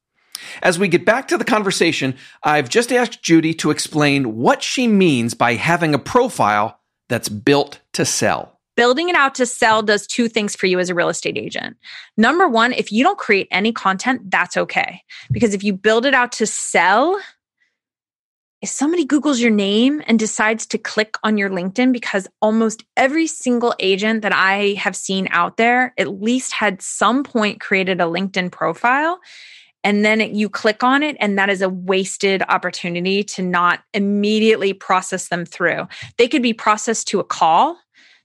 As 0.62 0.80
we 0.80 0.88
get 0.88 1.06
back 1.06 1.28
to 1.30 1.38
the 1.38 1.45
conversation, 1.45 2.15
I've 2.43 2.69
just 2.69 2.91
asked 2.91 3.24
Judi 3.24 3.58
to 3.60 3.72
explain 3.72 4.38
what 4.38 4.63
she 4.63 4.88
means 4.88 5.34
by 5.34 5.56
having 5.56 5.93
a 5.93 6.00
profile 6.00 6.80
that's 7.10 7.30
built 7.30 7.82
to 7.93 8.06
sell. 8.06 8.60
Building 8.76 9.10
it 9.10 9.15
out 9.15 9.36
to 9.36 9.45
sell 9.45 9.84
does 9.84 10.08
two 10.08 10.30
things 10.30 10.56
for 10.56 10.65
you 10.65 10.80
as 10.80 10.89
a 10.89 10.95
real 10.95 11.10
estate 11.10 11.38
agent. 11.38 11.76
Number 12.15 12.48
one, 12.48 12.72
if 12.72 12.93
you 12.93 13.04
don't 13.04 13.17
create 13.17 13.50
any 13.52 13.74
content, 13.74 14.32
that's 14.32 14.56
okay. 14.56 15.02
Because 15.30 15.54
if 15.54 15.65
you 15.65 15.74
build 15.74 16.06
it 16.06 16.13
out 16.13 16.32
to 16.34 16.45
sell, 16.45 17.19
if 18.62 18.69
somebody 18.69 19.06
Googles 19.06 19.39
your 19.39 19.52
name 19.52 20.02
and 20.06 20.19
decides 20.19 20.65
to 20.67 20.78
click 20.78 21.15
on 21.24 21.38
your 21.38 21.50
LinkedIn, 21.50 21.93
because 21.93 22.28
almost 22.41 22.84
every 22.98 23.26
single 23.26 23.74
agent 23.80 24.22
that 24.24 24.34
I 24.34 24.74
have 24.74 24.95
seen 24.95 25.30
out 25.32 25.56
there 25.58 25.93
at 25.98 26.22
least 26.22 26.52
had 26.52 26.82
some 26.82 27.24
point 27.24 27.62
created 27.62 28.02
a 28.02 28.06
LinkedIn 28.06 28.52
profile. 28.52 29.19
And 29.82 30.04
then 30.04 30.19
it, 30.19 30.32
you 30.32 30.50
click 30.50 30.84
on 30.84 31.04
it, 31.04 31.15
and 31.22 31.38
that 31.38 31.50
is 31.50 31.62
a 31.62 31.69
wasted 31.69 32.43
opportunity 32.50 33.24
to 33.24 33.41
not 33.41 33.82
immediately 33.93 34.74
process 34.74 35.30
them 35.30 35.45
through. 35.45 35.88
They 36.17 36.28
could 36.28 36.41
be 36.41 36.54
processed 36.54 37.08
to 37.10 37.22
a 37.22 37.24
call, 37.24 37.78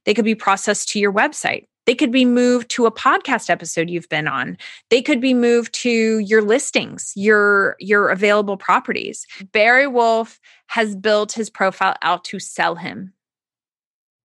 they 0.04 0.14
could 0.14 0.24
be 0.24 0.34
processed 0.34 0.88
to 0.90 0.98
your 0.98 1.12
website. 1.12 1.66
They 1.86 1.94
could 1.94 2.10
be 2.10 2.24
moved 2.24 2.70
to 2.70 2.86
a 2.86 2.92
podcast 2.92 3.50
episode 3.50 3.90
you've 3.90 4.08
been 4.08 4.28
on. 4.28 4.56
They 4.90 5.02
could 5.02 5.20
be 5.20 5.34
moved 5.34 5.72
to 5.82 6.18
your 6.18 6.42
listings, 6.42 7.12
your 7.14 7.76
your 7.78 8.08
available 8.08 8.56
properties. 8.56 9.26
Barry 9.52 9.86
Wolfe 9.86 10.40
has 10.68 10.96
built 10.96 11.32
his 11.32 11.50
profile 11.50 11.96
out 12.02 12.24
to 12.24 12.38
sell 12.38 12.74
him. 12.74 13.12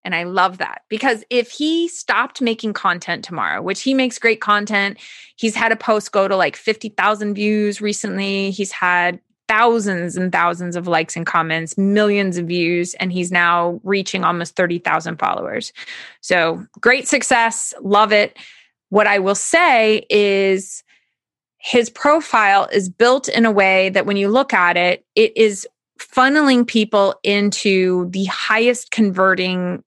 And 0.04 0.14
I 0.14 0.22
love 0.22 0.58
that 0.58 0.82
because 0.88 1.24
if 1.28 1.50
he 1.50 1.88
stopped 1.88 2.40
making 2.40 2.72
content 2.72 3.24
tomorrow, 3.24 3.60
which 3.60 3.82
he 3.82 3.92
makes 3.92 4.18
great 4.18 4.40
content, 4.40 4.96
he's 5.36 5.54
had 5.54 5.72
a 5.72 5.76
post 5.76 6.12
go 6.12 6.28
to 6.28 6.36
like 6.36 6.56
50,000 6.56 7.34
views 7.34 7.80
recently. 7.80 8.50
He's 8.50 8.72
had 8.72 9.20
thousands 9.48 10.16
and 10.16 10.30
thousands 10.30 10.76
of 10.76 10.86
likes 10.86 11.16
and 11.16 11.26
comments, 11.26 11.76
millions 11.76 12.36
of 12.36 12.46
views, 12.46 12.94
and 12.94 13.12
he's 13.12 13.32
now 13.32 13.80
reaching 13.82 14.22
almost 14.22 14.54
30,000 14.56 15.18
followers. 15.18 15.72
So 16.20 16.64
great 16.80 17.08
success. 17.08 17.74
Love 17.80 18.12
it. 18.12 18.36
What 18.90 19.06
I 19.06 19.18
will 19.18 19.34
say 19.34 20.06
is 20.10 20.84
his 21.58 21.90
profile 21.90 22.68
is 22.72 22.88
built 22.88 23.28
in 23.28 23.44
a 23.44 23.50
way 23.50 23.88
that 23.90 24.06
when 24.06 24.16
you 24.16 24.28
look 24.28 24.52
at 24.52 24.76
it, 24.76 25.04
it 25.14 25.36
is 25.36 25.66
funneling 25.98 26.66
people 26.66 27.14
into 27.24 28.08
the 28.10 28.26
highest 28.26 28.90
converting 28.90 29.82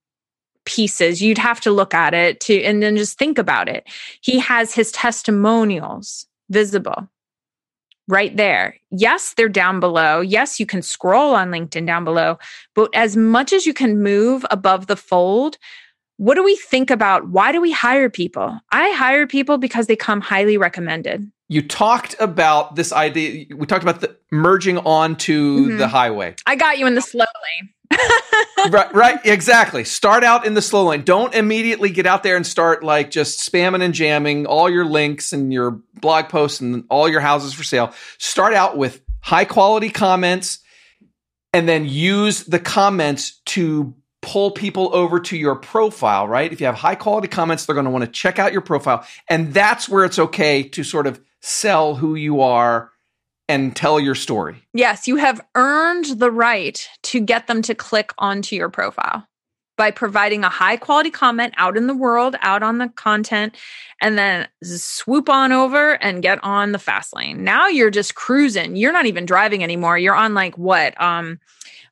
pieces. 0.64 1.22
You'd 1.22 1.38
have 1.38 1.60
to 1.62 1.70
look 1.70 1.94
at 1.94 2.14
it 2.14 2.40
to, 2.40 2.62
and 2.62 2.82
then 2.82 2.96
just 2.96 3.18
think 3.18 3.38
about 3.38 3.68
it. 3.68 3.88
He 4.20 4.38
has 4.38 4.74
his 4.74 4.92
testimonials 4.92 6.26
visible 6.50 7.08
right 8.12 8.36
there. 8.36 8.76
Yes, 8.90 9.32
they're 9.36 9.48
down 9.48 9.80
below. 9.80 10.20
Yes, 10.20 10.60
you 10.60 10.66
can 10.66 10.82
scroll 10.82 11.34
on 11.34 11.50
LinkedIn 11.50 11.86
down 11.86 12.04
below, 12.04 12.38
but 12.74 12.90
as 12.94 13.16
much 13.16 13.54
as 13.54 13.64
you 13.64 13.72
can 13.72 14.02
move 14.02 14.44
above 14.50 14.86
the 14.86 14.96
fold, 14.96 15.56
what 16.18 16.34
do 16.34 16.44
we 16.44 16.54
think 16.54 16.90
about 16.90 17.30
why 17.30 17.52
do 17.52 17.60
we 17.60 17.72
hire 17.72 18.10
people? 18.10 18.60
I 18.70 18.92
hire 18.92 19.26
people 19.26 19.56
because 19.56 19.86
they 19.86 19.96
come 19.96 20.20
highly 20.20 20.58
recommended. 20.58 21.26
You 21.48 21.66
talked 21.66 22.14
about 22.20 22.76
this 22.76 22.92
idea. 22.92 23.46
We 23.56 23.66
talked 23.66 23.82
about 23.82 24.02
the 24.02 24.14
merging 24.30 24.78
onto 24.78 25.68
mm-hmm. 25.68 25.78
the 25.78 25.88
highway. 25.88 26.34
I 26.46 26.54
got 26.54 26.78
you 26.78 26.86
in 26.86 26.94
the 26.94 27.00
slow 27.00 27.24
lane. 27.24 27.70
Right, 28.70 28.94
right, 28.94 29.18
exactly. 29.24 29.84
Start 29.84 30.24
out 30.24 30.46
in 30.46 30.54
the 30.54 30.62
slow 30.62 30.84
lane. 30.84 31.02
Don't 31.02 31.34
immediately 31.34 31.90
get 31.90 32.06
out 32.06 32.22
there 32.22 32.36
and 32.36 32.46
start 32.46 32.82
like 32.82 33.10
just 33.10 33.50
spamming 33.50 33.82
and 33.82 33.94
jamming 33.94 34.46
all 34.46 34.70
your 34.70 34.84
links 34.84 35.32
and 35.32 35.52
your 35.52 35.80
blog 35.94 36.28
posts 36.28 36.60
and 36.60 36.84
all 36.90 37.08
your 37.08 37.20
houses 37.20 37.54
for 37.54 37.64
sale. 37.64 37.92
Start 38.18 38.54
out 38.54 38.76
with 38.76 39.02
high 39.20 39.44
quality 39.44 39.90
comments 39.90 40.58
and 41.52 41.68
then 41.68 41.86
use 41.86 42.44
the 42.44 42.58
comments 42.58 43.40
to 43.46 43.94
pull 44.20 44.52
people 44.52 44.94
over 44.94 45.20
to 45.20 45.36
your 45.36 45.56
profile, 45.56 46.28
right? 46.28 46.52
If 46.52 46.60
you 46.60 46.66
have 46.66 46.76
high 46.76 46.94
quality 46.94 47.28
comments, 47.28 47.66
they're 47.66 47.74
going 47.74 47.84
to 47.84 47.90
want 47.90 48.04
to 48.04 48.10
check 48.10 48.38
out 48.38 48.52
your 48.52 48.60
profile. 48.60 49.04
And 49.28 49.52
that's 49.52 49.88
where 49.88 50.04
it's 50.04 50.18
okay 50.18 50.62
to 50.62 50.84
sort 50.84 51.06
of 51.06 51.20
sell 51.40 51.96
who 51.96 52.14
you 52.14 52.40
are 52.40 52.90
and 53.52 53.76
tell 53.76 54.00
your 54.00 54.14
story. 54.14 54.62
Yes, 54.72 55.06
you 55.06 55.16
have 55.16 55.44
earned 55.54 56.06
the 56.18 56.30
right 56.30 56.88
to 57.02 57.20
get 57.20 57.46
them 57.48 57.60
to 57.62 57.74
click 57.74 58.12
onto 58.16 58.56
your 58.56 58.70
profile 58.70 59.28
by 59.76 59.90
providing 59.90 60.42
a 60.42 60.48
high 60.48 60.78
quality 60.78 61.10
comment 61.10 61.52
out 61.58 61.76
in 61.76 61.86
the 61.86 61.94
world, 61.94 62.34
out 62.40 62.62
on 62.62 62.78
the 62.78 62.88
content, 62.88 63.54
and 64.00 64.16
then 64.16 64.48
swoop 64.62 65.28
on 65.28 65.52
over 65.52 66.02
and 66.02 66.22
get 66.22 66.42
on 66.42 66.72
the 66.72 66.78
fast 66.78 67.14
lane. 67.14 67.44
Now 67.44 67.68
you're 67.68 67.90
just 67.90 68.14
cruising. 68.14 68.74
You're 68.76 68.92
not 68.92 69.06
even 69.06 69.26
driving 69.26 69.62
anymore. 69.62 69.98
You're 69.98 70.14
on 70.14 70.32
like 70.32 70.56
what? 70.56 70.98
Um 71.00 71.38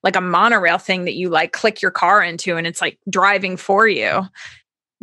like 0.02 0.16
a 0.16 0.20
monorail 0.22 0.78
thing 0.78 1.04
that 1.04 1.14
you 1.14 1.28
like 1.28 1.52
click 1.52 1.82
your 1.82 1.90
car 1.90 2.22
into 2.22 2.56
and 2.56 2.66
it's 2.66 2.80
like 2.80 2.98
driving 3.10 3.58
for 3.58 3.86
you. 3.86 4.22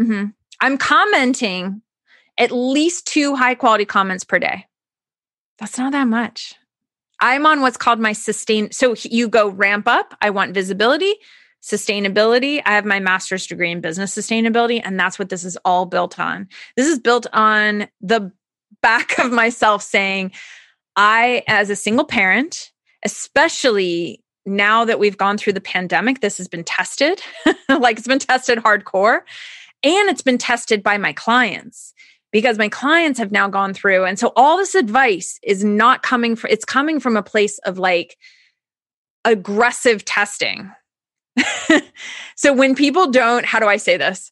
Mm-hmm. 0.02 0.26
I'm 0.60 0.78
commenting 0.80 1.84
at 2.40 2.52
least 2.52 3.06
two 3.06 3.36
high 3.36 3.54
quality 3.54 3.86
comments 3.86 4.24
per 4.24 4.40
day. 4.40 4.66
That's 5.60 5.78
not 5.78 5.92
that 5.92 6.08
much. 6.08 6.56
I'm 7.20 7.46
on 7.46 7.62
what's 7.62 7.78
called 7.78 8.00
my 8.00 8.14
sustain. 8.14 8.72
So 8.72 8.96
you 9.04 9.28
go 9.28 9.50
ramp 9.50 9.88
up. 9.88 10.16
I 10.22 10.30
want 10.30 10.54
visibility, 10.54 11.16
sustainability. 11.64 12.62
I 12.66 12.74
have 12.74 12.86
my 12.86 13.00
master's 13.00 13.48
degree 13.48 13.72
in 13.72 13.82
business 13.82 14.16
sustainability, 14.16 14.82
and 14.84 15.00
that's 15.00 15.18
what 15.18 15.30
this 15.30 15.44
is 15.44 15.58
all 15.66 15.86
built 15.86 16.20
on. 16.20 16.48
This 16.76 16.88
is 16.88 17.00
built 17.00 17.26
on 17.34 17.88
the 18.02 18.32
back 18.82 19.18
of 19.20 19.32
myself 19.32 19.82
saying, 19.82 20.32
I, 20.96 21.44
as 21.48 21.70
a 21.70 21.76
single 21.76 22.06
parent, 22.06 22.72
especially 23.04 24.24
now 24.46 24.86
that 24.86 25.00
we've 25.00 25.18
gone 25.18 25.38
through 25.38 25.54
the 25.54 25.62
pandemic, 25.62 26.22
this 26.22 26.38
has 26.38 26.48
been 26.48 26.64
tested. 26.64 27.22
like 27.70 27.98
it's 27.98 28.08
been 28.08 28.20
tested 28.20 28.60
hardcore 28.60 29.22
and 29.84 30.10
it's 30.10 30.22
been 30.22 30.38
tested 30.38 30.82
by 30.82 30.98
my 30.98 31.14
clients 31.14 31.94
because 32.32 32.58
my 32.58 32.70
clients 32.70 33.20
have 33.20 33.32
now 33.32 33.48
gone 33.48 33.74
through. 33.74 34.06
And 34.06 34.20
so 34.20 34.34
all 34.36 34.58
this 34.58 34.76
advice 34.76 35.40
is 35.44 35.64
not 35.64 36.04
coming 36.04 36.36
from 36.36 36.52
it's 36.52 36.66
coming 36.66 37.00
from 37.00 37.18
a 37.18 37.24
place 37.24 37.58
of 37.60 37.78
like 37.78 38.18
aggressive 39.26 40.06
testing. 40.06 40.72
So 42.38 42.54
when 42.54 42.76
people 42.76 43.10
don't 43.10 43.46
how 43.46 43.60
do 43.60 43.68
i 43.68 43.78
say 43.78 43.98
this? 43.98 44.32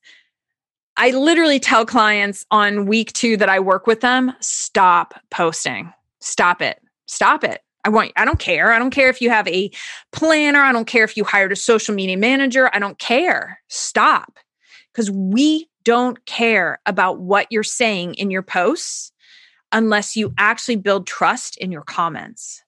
I 0.96 1.12
literally 1.12 1.60
tell 1.60 1.86
clients 1.86 2.46
on 2.52 2.86
week 2.86 3.12
2 3.14 3.36
that 3.38 3.50
i 3.50 3.60
work 3.60 3.88
with 3.88 4.02
them 4.02 4.32
stop 4.40 5.16
posting. 5.32 5.92
Stop 6.22 6.62
it. 6.62 6.80
Stop 7.08 7.44
it. 7.44 7.62
I 7.84 7.90
want 7.90 8.12
I 8.16 8.26
don't 8.26 8.40
care. 8.40 8.72
I 8.72 8.80
don't 8.80 8.92
care 8.92 9.10
if 9.10 9.22
you 9.22 9.30
have 9.32 9.48
a 9.48 9.72
planner, 10.12 10.62
I 10.62 10.72
don't 10.72 10.88
care 10.88 11.04
if 11.04 11.18
you 11.18 11.24
hired 11.24 11.52
a 11.52 11.56
social 11.56 11.96
media 11.96 12.18
manager, 12.18 12.70
I 12.74 12.80
don't 12.80 13.00
care. 13.00 13.60
Stop. 13.68 14.40
Cuz 14.94 15.10
we 15.12 15.68
don't 15.86 16.26
care 16.26 16.82
about 16.86 17.20
what 17.20 17.48
you're 17.50 17.64
saying 17.64 18.16
in 18.16 18.30
your 18.30 18.42
posts 18.42 19.14
unless 19.72 20.18
you 20.18 20.34
actually 20.38 20.76
build 20.76 21.08
trust 21.08 21.58
in 21.58 21.72
your 21.72 21.84
comments. 21.84 22.62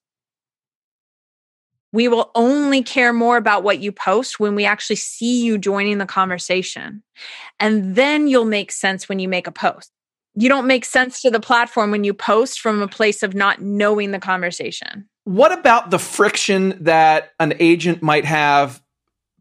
We 1.91 2.08
will 2.08 2.32
only 2.36 2.84
care 2.84 3.13
more 3.13 3.38
about 3.38 3.63
what 3.63 3.80
you 3.80 3.91
post 3.91 4.39
when 4.39 4.56
we 4.56 4.65
actually 4.65 4.97
see 4.97 5.43
you 5.43 5.58
joining 5.58 5.97
the 5.97 6.06
conversation. 6.06 7.01
And 7.60 7.95
then 7.95 8.27
you'll 8.27 8.45
make 8.45 8.71
sense 8.71 9.10
when 9.10 9.19
you 9.19 9.27
make 9.27 9.47
a 9.47 9.51
post. 9.51 9.91
You 10.36 10.49
don't 10.49 10.67
make 10.67 10.86
sense 10.86 11.21
to 11.21 11.32
the 11.32 11.39
platform 11.39 11.89
when 11.89 12.03
you 12.03 12.13
post 12.13 12.60
from 12.60 12.82
a 12.82 12.88
place 12.88 13.23
of 13.23 13.34
not 13.34 13.62
knowing 13.62 14.12
the 14.12 14.19
conversation. 14.19 15.10
What 15.23 15.51
about 15.51 15.89
the 15.89 15.97
friction 15.97 16.77
that 16.84 17.32
an 17.39 17.53
agent 17.60 18.03
might 18.03 18.25
have 18.25 18.84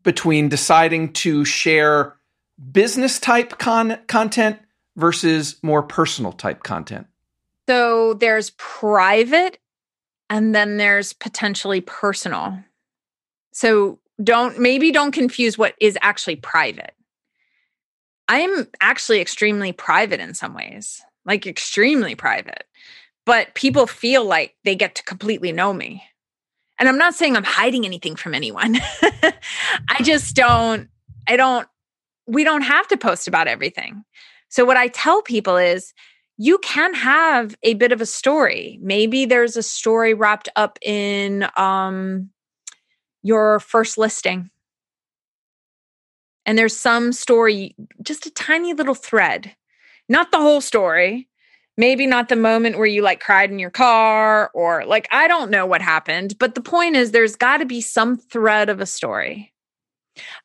between 0.03 0.49
deciding 0.49 1.13
to 1.15 1.45
share 1.45 2.17
business 2.73 3.19
type 3.19 3.59
con- 3.59 3.99
content 4.07 4.59
versus 4.97 5.57
more 5.63 5.83
personal 5.83 6.33
type 6.33 6.63
content? 6.63 7.07
So 7.69 8.15
there's 8.15 8.51
private 8.59 9.59
and 10.31 10.55
then 10.55 10.77
there's 10.77 11.13
potentially 11.13 11.81
personal. 11.81 12.59
So 13.53 13.99
don't 14.23 14.59
maybe 14.59 14.93
don't 14.93 15.13
confuse 15.13 15.59
what 15.59 15.75
is 15.81 15.99
actually 16.01 16.37
private. 16.37 16.95
I'm 18.29 18.67
actually 18.81 19.21
extremely 19.21 19.73
private 19.73 20.21
in 20.21 20.35
some 20.35 20.55
ways, 20.55 21.03
like 21.25 21.47
extremely 21.47 22.15
private. 22.15 22.65
But 23.25 23.55
people 23.55 23.87
feel 23.87 24.25
like 24.25 24.55
they 24.65 24.75
get 24.75 24.95
to 24.97 25.03
completely 25.03 25.53
know 25.53 25.73
me. 25.73 26.03
And 26.79 26.89
I'm 26.89 26.99
not 26.99 27.15
saying 27.15 27.37
I'm 27.37 27.45
hiding 27.45 27.85
anything 27.85 28.17
from 28.17 28.35
anyone. 28.35 28.77
I 29.03 30.03
just 30.03 30.37
don't, 30.37 30.89
I 31.27 31.37
don't, 31.37 31.67
we 32.27 32.45
don't 32.45 32.63
have 32.63 32.89
to 32.89 32.97
post 32.97 33.29
about 33.29 33.49
everything. 33.49 34.05
So, 34.49 34.65
what 34.65 34.77
I 34.77 34.89
tell 34.89 35.23
people 35.23 35.57
is 35.57 35.93
you 36.39 36.59
can 36.59 36.95
have 36.95 37.55
a 37.63 37.75
bit 37.75 37.93
of 37.93 38.01
a 38.01 38.07
story. 38.07 38.79
Maybe 38.83 39.25
there's 39.25 39.57
a 39.57 39.63
story 39.63 40.15
wrapped 40.15 40.49
up 40.55 40.79
in 40.83 41.49
um, 41.57 42.31
your 43.23 43.61
first 43.61 43.97
listing. 43.97 44.51
And 46.45 46.57
there's 46.57 46.77
some 46.77 47.13
story, 47.13 47.75
just 48.03 48.27
a 48.27 48.31
tiny 48.31 48.73
little 48.73 48.95
thread, 48.95 49.57
not 50.09 50.31
the 50.31 50.39
whole 50.39 50.61
story. 50.61 51.29
Maybe 51.79 52.07
not 52.07 52.29
the 52.31 52.37
moment 52.37 52.79
where 52.79 52.87
you 52.87 53.03
like 53.03 53.21
cried 53.21 53.51
in 53.51 53.59
your 53.59 53.71
car 53.71 54.51
or 54.55 54.87
like, 54.87 55.09
I 55.11 55.29
don't 55.29 55.51
know 55.51 55.67
what 55.67 55.83
happened. 55.83 56.39
But 56.39 56.55
the 56.55 56.63
point 56.63 56.97
is, 56.97 57.11
there's 57.11 57.37
got 57.37 57.59
to 57.59 57.67
be 57.67 57.83
some 57.83 58.17
thread 58.17 58.71
of 58.71 58.81
a 58.81 58.87
story. 58.87 59.53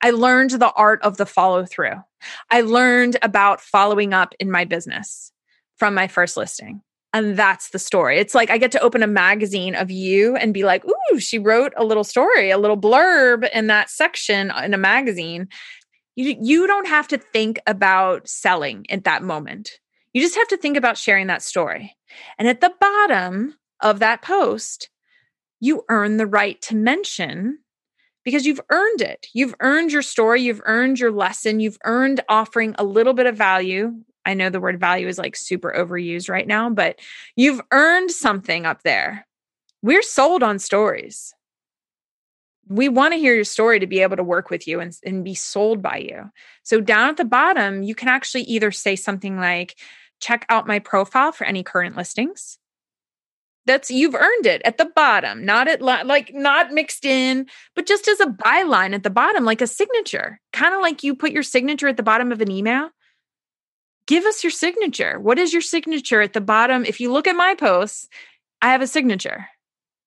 I 0.01 0.11
learned 0.11 0.51
the 0.51 0.71
art 0.71 1.01
of 1.03 1.17
the 1.17 1.25
follow 1.25 1.65
through. 1.65 2.03
I 2.49 2.61
learned 2.61 3.17
about 3.21 3.61
following 3.61 4.13
up 4.13 4.33
in 4.39 4.51
my 4.51 4.65
business 4.65 5.31
from 5.77 5.93
my 5.93 6.07
first 6.07 6.37
listing. 6.37 6.81
And 7.13 7.35
that's 7.35 7.69
the 7.71 7.79
story. 7.79 8.19
It's 8.19 8.33
like 8.33 8.49
I 8.49 8.57
get 8.57 8.71
to 8.71 8.79
open 8.79 9.03
a 9.03 9.07
magazine 9.07 9.75
of 9.75 9.91
you 9.91 10.35
and 10.35 10.53
be 10.53 10.63
like, 10.63 10.85
ooh, 10.85 11.19
she 11.19 11.39
wrote 11.39 11.73
a 11.75 11.83
little 11.83 12.05
story, 12.05 12.51
a 12.51 12.57
little 12.57 12.77
blurb 12.77 13.49
in 13.51 13.67
that 13.67 13.89
section 13.89 14.51
in 14.63 14.73
a 14.73 14.77
magazine. 14.77 15.49
You, 16.15 16.37
you 16.41 16.67
don't 16.67 16.87
have 16.87 17.07
to 17.09 17.17
think 17.17 17.59
about 17.67 18.29
selling 18.29 18.85
at 18.89 19.03
that 19.03 19.23
moment. 19.23 19.71
You 20.13 20.21
just 20.21 20.35
have 20.35 20.47
to 20.49 20.57
think 20.57 20.77
about 20.77 20.97
sharing 20.97 21.27
that 21.27 21.41
story. 21.41 21.95
And 22.37 22.47
at 22.47 22.61
the 22.61 22.73
bottom 22.79 23.55
of 23.81 23.99
that 23.99 24.21
post, 24.21 24.89
you 25.59 25.83
earn 25.89 26.17
the 26.17 26.27
right 26.27 26.61
to 26.63 26.75
mention 26.75 27.59
because 28.23 28.45
you've 28.45 28.61
earned 28.69 29.01
it. 29.01 29.27
You've 29.33 29.55
earned 29.59 29.91
your 29.91 30.01
story, 30.01 30.41
you've 30.41 30.61
earned 30.65 30.99
your 30.99 31.11
lesson, 31.11 31.59
you've 31.59 31.79
earned 31.85 32.21
offering 32.29 32.75
a 32.77 32.83
little 32.83 33.13
bit 33.13 33.25
of 33.25 33.35
value. 33.35 33.93
I 34.25 34.33
know 34.33 34.49
the 34.49 34.59
word 34.59 34.79
value 34.79 35.07
is 35.07 35.17
like 35.17 35.35
super 35.35 35.73
overused 35.75 36.29
right 36.29 36.47
now, 36.47 36.69
but 36.69 36.99
you've 37.35 37.61
earned 37.71 38.11
something 38.11 38.65
up 38.65 38.83
there. 38.83 39.25
We're 39.81 40.03
sold 40.03 40.43
on 40.43 40.59
stories. 40.59 41.33
We 42.67 42.87
want 42.87 43.13
to 43.13 43.19
hear 43.19 43.33
your 43.33 43.43
story 43.43 43.79
to 43.79 43.87
be 43.87 44.01
able 44.01 44.17
to 44.17 44.23
work 44.23 44.49
with 44.49 44.67
you 44.67 44.79
and, 44.79 44.95
and 45.03 45.23
be 45.23 45.33
sold 45.33 45.81
by 45.81 45.97
you. 45.97 46.29
So, 46.63 46.79
down 46.79 47.09
at 47.09 47.17
the 47.17 47.25
bottom, 47.25 47.83
you 47.83 47.95
can 47.95 48.07
actually 48.07 48.43
either 48.43 48.71
say 48.71 48.95
something 48.95 49.37
like, 49.37 49.77
check 50.21 50.45
out 50.47 50.67
my 50.67 50.79
profile 50.79 51.31
for 51.31 51.45
any 51.45 51.63
current 51.63 51.97
listings 51.97 52.59
that's 53.65 53.91
you've 53.91 54.15
earned 54.15 54.45
it 54.45 54.61
at 54.65 54.77
the 54.77 54.91
bottom 54.95 55.45
not 55.45 55.67
at 55.67 55.81
like 55.81 56.33
not 56.33 56.71
mixed 56.71 57.05
in 57.05 57.45
but 57.75 57.85
just 57.85 58.07
as 58.07 58.19
a 58.19 58.25
byline 58.25 58.93
at 58.93 59.03
the 59.03 59.09
bottom 59.09 59.45
like 59.45 59.61
a 59.61 59.67
signature 59.67 60.39
kind 60.61 60.75
of 60.75 60.81
like 60.81 61.03
you 61.03 61.15
put 61.15 61.31
your 61.31 61.43
signature 61.43 61.87
at 61.87 61.97
the 61.97 62.03
bottom 62.03 62.31
of 62.31 62.39
an 62.39 62.51
email. 62.51 62.89
Give 64.07 64.25
us 64.25 64.43
your 64.43 64.51
signature. 64.51 65.19
What 65.19 65.39
is 65.39 65.53
your 65.53 65.61
signature 65.61 66.21
at 66.21 66.33
the 66.33 66.41
bottom? 66.41 66.85
If 66.85 66.99
you 66.99 67.11
look 67.11 67.27
at 67.27 67.35
my 67.35 67.55
posts 67.55 68.07
i 68.63 68.71
have 68.71 68.81
a 68.81 68.87
signature 68.87 69.47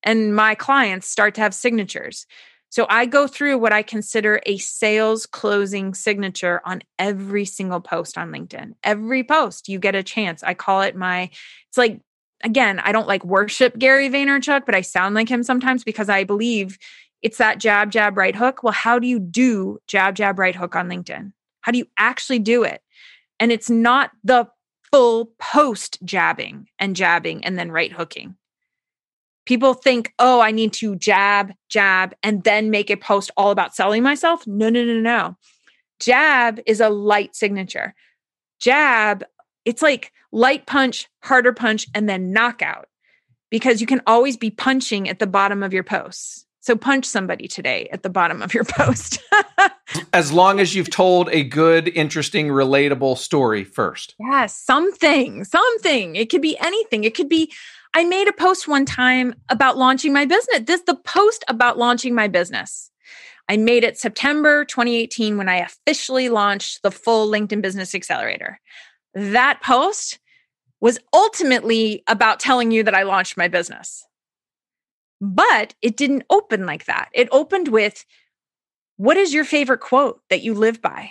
and 0.05 0.37
my 0.37 0.55
clients 0.55 1.09
start 1.09 1.35
to 1.35 1.41
have 1.41 1.55
signatures. 1.55 2.27
So 2.71 2.87
i 2.89 3.07
go 3.07 3.27
through 3.27 3.59
what 3.59 3.73
i 3.73 3.83
consider 3.83 4.41
a 4.47 4.59
sales 4.59 5.27
closing 5.27 5.95
signature 5.95 6.61
on 6.65 6.83
every 6.99 7.45
single 7.45 7.81
post 7.81 8.17
on 8.17 8.31
linkedin. 8.31 8.75
Every 8.85 9.25
post 9.25 9.69
you 9.69 9.81
get 9.81 9.97
a 9.97 10.03
chance. 10.03 10.43
I 10.45 10.55
call 10.55 10.83
it 10.83 10.95
my 10.95 11.31
it's 11.69 11.79
like 11.79 12.01
again, 12.45 12.79
I 12.81 12.93
don't 12.93 13.09
like 13.09 13.25
worship 13.25 13.79
Gary 13.79 14.09
Vaynerchuk, 14.09 14.67
but 14.67 14.75
I 14.75 14.83
sound 14.83 15.15
like 15.15 15.29
him 15.29 15.43
sometimes 15.43 15.83
because 15.83 16.09
I 16.09 16.25
believe 16.25 16.79
it's 17.23 17.39
that 17.39 17.59
jab, 17.59 17.91
jab, 17.91 18.17
right 18.17 18.37
hook. 18.37 18.63
Well, 18.63 18.73
how 18.73 18.99
do 18.99 19.07
you 19.07 19.19
do 19.19 19.79
jab, 19.89 20.15
jab, 20.15 20.39
right 20.39 20.55
hook 20.55 20.77
on 20.77 20.89
LinkedIn? 20.89 21.33
How 21.63 21.73
do 21.73 21.79
you 21.79 21.87
actually 21.97 22.39
do 22.39 22.63
it? 22.63 22.83
And 23.41 23.51
it's 23.51 23.71
not 23.71 24.11
the 24.23 24.47
full 24.93 25.33
post 25.39 25.99
jabbing 26.05 26.69
and 26.79 26.95
jabbing 26.95 27.45
and 27.45 27.59
then 27.59 27.73
right 27.73 27.91
hooking. 27.91 28.37
People 29.47 29.75
think, 29.75 30.13
oh, 30.19 30.41
I 30.41 30.53
need 30.53 30.73
to 30.75 30.97
jab, 30.97 31.53
jab, 31.69 32.15
and 32.23 32.45
then 32.45 32.71
make 32.71 32.91
a 32.91 32.97
post 32.97 33.31
all 33.37 33.51
about 33.51 33.75
selling 33.75 34.03
myself. 34.03 34.47
No, 34.47 34.69
no, 34.69 34.85
no, 34.85 35.01
no. 35.01 35.37
Jab 36.01 36.61
is 36.67 36.81
a 36.81 36.89
light 36.89 37.35
signature. 37.35 37.95
Jab 38.61 39.25
it's 39.65 39.83
like 39.83 40.13
light 40.35 40.67
punch, 40.67 41.09
harder 41.23 41.53
punch, 41.53 41.87
and 41.95 42.09
then 42.09 42.33
knockout 42.33 42.89
because 43.51 43.81
you 43.81 43.87
can 43.87 44.03
always 44.07 44.37
be 44.37 44.51
punching 44.51 45.09
at 45.09 45.21
the 45.21 45.29
bottom 45.29 45.63
of 45.63 45.73
your 45.73 45.85
posts. 45.85 46.45
So 46.59 46.75
punch 46.75 47.05
somebody 47.05 47.47
today 47.47 47.89
at 47.93 48.03
the 48.03 48.11
bottom 48.11 48.43
of 48.43 48.53
your 48.53 48.65
post. 48.69 49.23
as 50.13 50.33
long 50.33 50.59
as 50.59 50.75
you've 50.75 50.91
told 50.91 51.29
a 51.31 51.45
good, 51.45 51.89
interesting, 51.89 52.49
relatable 52.49 53.17
story 53.17 53.63
first. 53.63 54.17
Yeah, 54.19 54.47
something, 54.47 55.45
something. 55.45 56.17
It 56.17 56.31
could 56.31 56.43
be 56.43 56.59
anything. 56.59 57.05
It 57.05 57.15
could 57.15 57.29
be 57.29 57.53
I 57.95 58.03
made 58.03 58.27
a 58.27 58.33
post 58.33 58.67
one 58.67 58.87
time 58.87 59.37
about 59.51 59.79
launching 59.79 60.13
my 60.13 60.25
business. 60.25 60.63
This 60.67 60.83
the 60.83 60.97
post 60.97 61.45
about 61.47 61.79
launching 61.79 62.13
my 62.13 62.27
business. 62.27 62.91
I 63.49 63.57
made 63.57 63.85
it 63.85 63.99
September 63.99 64.65
2018 64.65 65.37
when 65.37 65.49
I 65.49 65.59
officially 65.59 66.29
launched 66.29 66.83
the 66.83 66.91
full 66.91 67.31
LinkedIn 67.31 67.63
Business 67.63 67.95
Accelerator 67.95 68.59
that 69.15 69.61
post 69.63 70.19
was 70.85 70.99
ultimately 71.15 72.05
about 72.09 72.39
telling 72.39 72.71
you 72.71 72.83
that 72.83 72.95
I 72.95 73.05
launched 73.05 73.39
my 73.39 73.49
business. 73.49 74.07
But 75.19 75.75
it 75.81 75.97
didn't 75.97 76.25
open 76.29 76.67
like 76.67 76.85
that. 76.85 77.09
It 77.15 77.27
opened 77.33 77.69
with, 77.69 78.05
What 78.99 79.17
is 79.17 79.33
your 79.33 79.47
favorite 79.47 79.81
quote 79.81 80.21
that 80.29 80.43
you 80.43 80.53
live 80.53 80.83
by? 80.83 81.09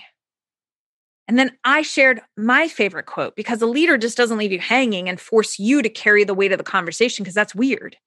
And 1.27 1.39
then 1.39 1.57
I 1.63 1.81
shared 1.81 2.21
my 2.37 2.67
favorite 2.67 3.07
quote 3.07 3.35
because 3.35 3.63
a 3.63 3.65
leader 3.65 3.97
just 3.97 4.15
doesn't 4.15 4.37
leave 4.37 4.51
you 4.51 4.59
hanging 4.59 5.09
and 5.09 5.19
force 5.19 5.57
you 5.57 5.81
to 5.81 5.89
carry 5.89 6.23
the 6.23 6.35
weight 6.35 6.51
of 6.51 6.59
the 6.59 6.63
conversation 6.63 7.23
because 7.23 7.33
that's 7.33 7.55
weird. 7.55 7.97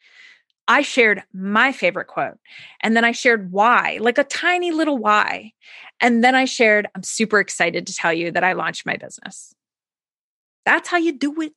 I 0.68 0.82
shared 0.82 1.24
my 1.34 1.72
favorite 1.72 2.06
quote 2.06 2.38
and 2.80 2.96
then 2.96 3.04
I 3.04 3.10
shared 3.10 3.50
why, 3.50 3.98
like 4.00 4.18
a 4.18 4.24
tiny 4.24 4.70
little 4.70 4.98
why. 4.98 5.52
And 6.00 6.22
then 6.22 6.36
I 6.36 6.44
shared, 6.44 6.86
I'm 6.94 7.02
super 7.02 7.40
excited 7.40 7.88
to 7.88 7.94
tell 7.94 8.12
you 8.12 8.30
that 8.30 8.44
I 8.44 8.52
launched 8.52 8.86
my 8.86 8.96
business. 8.96 9.55
That's 10.66 10.88
how 10.88 10.98
you 10.98 11.12
do 11.12 11.40
it. 11.40 11.52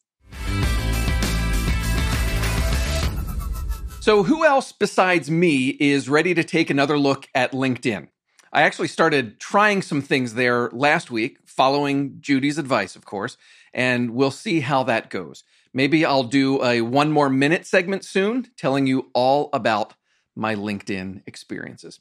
So, 4.00 4.24
who 4.24 4.46
else 4.46 4.72
besides 4.72 5.30
me 5.30 5.70
is 5.80 6.08
ready 6.08 6.34
to 6.34 6.44
take 6.44 6.70
another 6.70 6.98
look 6.98 7.28
at 7.36 7.52
LinkedIn? 7.52 8.08
I 8.54 8.62
actually 8.62 8.88
started 8.88 9.40
trying 9.40 9.82
some 9.82 10.02
things 10.02 10.36
there 10.36 10.70
last 10.70 11.12
week, 11.12 11.40
following 11.46 12.18
Judi's 12.20 12.58
advice, 12.58 12.96
of 12.96 13.06
course, 13.06 13.36
and 13.74 14.12
we'll 14.12 14.32
see 14.32 14.62
how 14.62 14.84
that 14.84 15.10
goes. 15.10 15.44
Maybe 15.74 16.06
I'll 16.06 16.24
do 16.24 16.64
a 16.64 16.82
one 16.82 17.12
more 17.12 17.30
minute 17.30 17.66
segment 17.66 18.06
soon 18.06 18.48
telling 18.58 18.88
you 18.88 19.10
all 19.14 19.50
about 19.54 19.96
my 20.36 20.56
LinkedIn 20.56 21.24
experiences. 21.28 22.00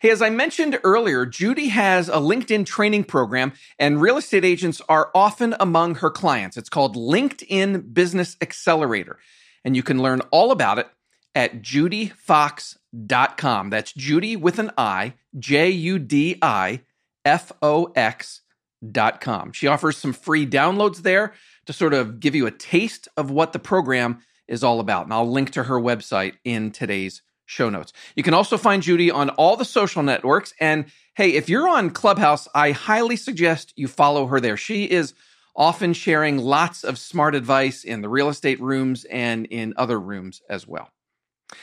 Hey, 0.00 0.10
as 0.10 0.22
I 0.22 0.30
mentioned 0.30 0.78
earlier, 0.84 1.26
Judi 1.26 1.70
has 1.70 2.08
a 2.08 2.14
LinkedIn 2.14 2.66
training 2.66 3.04
program, 3.04 3.52
and 3.78 4.00
real 4.00 4.16
estate 4.16 4.44
agents 4.44 4.80
are 4.88 5.10
often 5.14 5.54
among 5.58 5.96
her 5.96 6.10
clients. 6.10 6.56
It's 6.56 6.68
called 6.68 6.96
LinkedIn 6.96 7.92
Business 7.92 8.36
Accelerator, 8.40 9.18
and 9.64 9.76
you 9.76 9.82
can 9.82 10.02
learn 10.02 10.20
all 10.30 10.50
about 10.50 10.78
it 10.78 10.88
at 11.34 11.62
judifox.com. 11.62 13.70
That's 13.70 13.92
Judi 13.92 14.38
with 14.38 14.58
an 14.58 14.70
I, 14.78 15.14
J 15.38 15.70
U 15.70 15.98
D 15.98 16.38
I 16.40 16.82
F 17.24 17.52
O 17.62 17.92
X.com. 17.96 19.52
She 19.52 19.66
offers 19.66 19.96
some 19.96 20.12
free 20.12 20.46
downloads 20.46 20.98
there 20.98 21.34
to 21.66 21.72
sort 21.72 21.94
of 21.94 22.20
give 22.20 22.34
you 22.34 22.46
a 22.46 22.50
taste 22.50 23.08
of 23.16 23.30
what 23.30 23.52
the 23.52 23.58
program 23.58 24.20
is 24.46 24.62
all 24.62 24.80
about. 24.80 25.04
And 25.04 25.12
I'll 25.12 25.30
link 25.30 25.52
to 25.52 25.64
her 25.64 25.80
website 25.80 26.34
in 26.44 26.70
today's 26.70 27.22
show 27.46 27.70
notes. 27.70 27.92
You 28.16 28.22
can 28.22 28.34
also 28.34 28.56
find 28.56 28.82
Judi 28.82 29.12
on 29.12 29.30
all 29.30 29.56
the 29.56 29.64
social 29.64 30.02
networks. 30.02 30.54
And 30.60 30.86
hey, 31.14 31.34
if 31.34 31.48
you're 31.48 31.68
on 31.68 31.90
Clubhouse, 31.90 32.48
I 32.54 32.72
highly 32.72 33.16
suggest 33.16 33.72
you 33.76 33.88
follow 33.88 34.26
her 34.26 34.40
there. 34.40 34.56
She 34.56 34.84
is 34.84 35.14
often 35.56 35.92
sharing 35.92 36.38
lots 36.38 36.82
of 36.84 36.98
smart 36.98 37.34
advice 37.34 37.84
in 37.84 38.02
the 38.02 38.08
real 38.08 38.28
estate 38.28 38.60
rooms 38.60 39.04
and 39.04 39.46
in 39.46 39.74
other 39.76 40.00
rooms 40.00 40.42
as 40.48 40.66
well. 40.66 40.90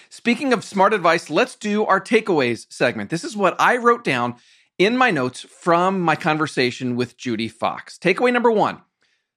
Speaking 0.09 0.53
of 0.53 0.63
smart 0.63 0.93
advice, 0.93 1.29
let's 1.29 1.55
do 1.55 1.85
our 1.85 1.99
takeaways 1.99 2.71
segment. 2.71 3.09
This 3.09 3.23
is 3.23 3.35
what 3.35 3.55
I 3.59 3.77
wrote 3.77 4.03
down 4.03 4.35
in 4.77 4.95
my 4.95 5.11
notes 5.11 5.41
from 5.41 5.99
my 5.99 6.15
conversation 6.15 6.95
with 6.95 7.17
Judi 7.17 7.51
Fox. 7.51 7.97
Takeaway 7.97 8.31
number 8.31 8.51
one 8.51 8.81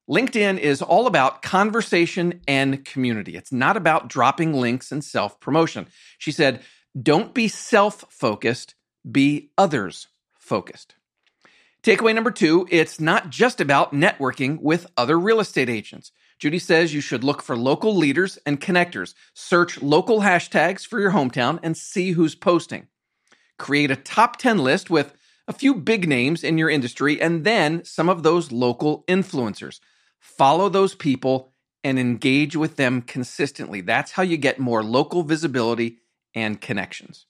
LinkedIn 0.08 0.58
is 0.58 0.82
all 0.82 1.06
about 1.06 1.40
conversation 1.40 2.40
and 2.46 2.84
community. 2.84 3.36
It's 3.36 3.52
not 3.52 3.76
about 3.76 4.08
dropping 4.08 4.52
links 4.52 4.92
and 4.92 5.02
self 5.02 5.40
promotion. 5.40 5.86
She 6.18 6.30
said, 6.30 6.60
don't 7.00 7.32
be 7.32 7.48
self 7.48 8.04
focused, 8.10 8.74
be 9.10 9.50
others 9.56 10.08
focused. 10.38 10.94
Takeaway 11.82 12.14
number 12.14 12.30
two 12.30 12.66
it's 12.70 13.00
not 13.00 13.30
just 13.30 13.60
about 13.60 13.92
networking 13.92 14.60
with 14.60 14.86
other 14.96 15.18
real 15.18 15.40
estate 15.40 15.68
agents. 15.68 16.12
Judi 16.40 16.60
says 16.60 16.92
you 16.92 17.00
should 17.00 17.24
look 17.24 17.42
for 17.42 17.56
local 17.56 17.96
leaders 17.96 18.38
and 18.44 18.60
connectors, 18.60 19.14
search 19.34 19.80
local 19.80 20.20
hashtags 20.20 20.86
for 20.86 21.00
your 21.00 21.12
hometown, 21.12 21.58
and 21.62 21.76
see 21.76 22.12
who's 22.12 22.34
posting. 22.34 22.88
Create 23.58 23.90
a 23.90 23.96
top 23.96 24.36
10 24.36 24.58
list 24.58 24.90
with 24.90 25.14
a 25.46 25.52
few 25.52 25.74
big 25.74 26.08
names 26.08 26.42
in 26.42 26.58
your 26.58 26.70
industry 26.70 27.20
and 27.20 27.44
then 27.44 27.84
some 27.84 28.08
of 28.08 28.22
those 28.22 28.50
local 28.50 29.04
influencers. 29.06 29.80
Follow 30.24 30.70
those 30.70 30.94
people 30.94 31.52
and 31.84 31.98
engage 31.98 32.56
with 32.56 32.76
them 32.76 33.02
consistently. 33.02 33.82
That's 33.82 34.12
how 34.12 34.22
you 34.22 34.38
get 34.38 34.58
more 34.58 34.82
local 34.82 35.22
visibility 35.22 35.98
and 36.34 36.58
connections. 36.58 37.26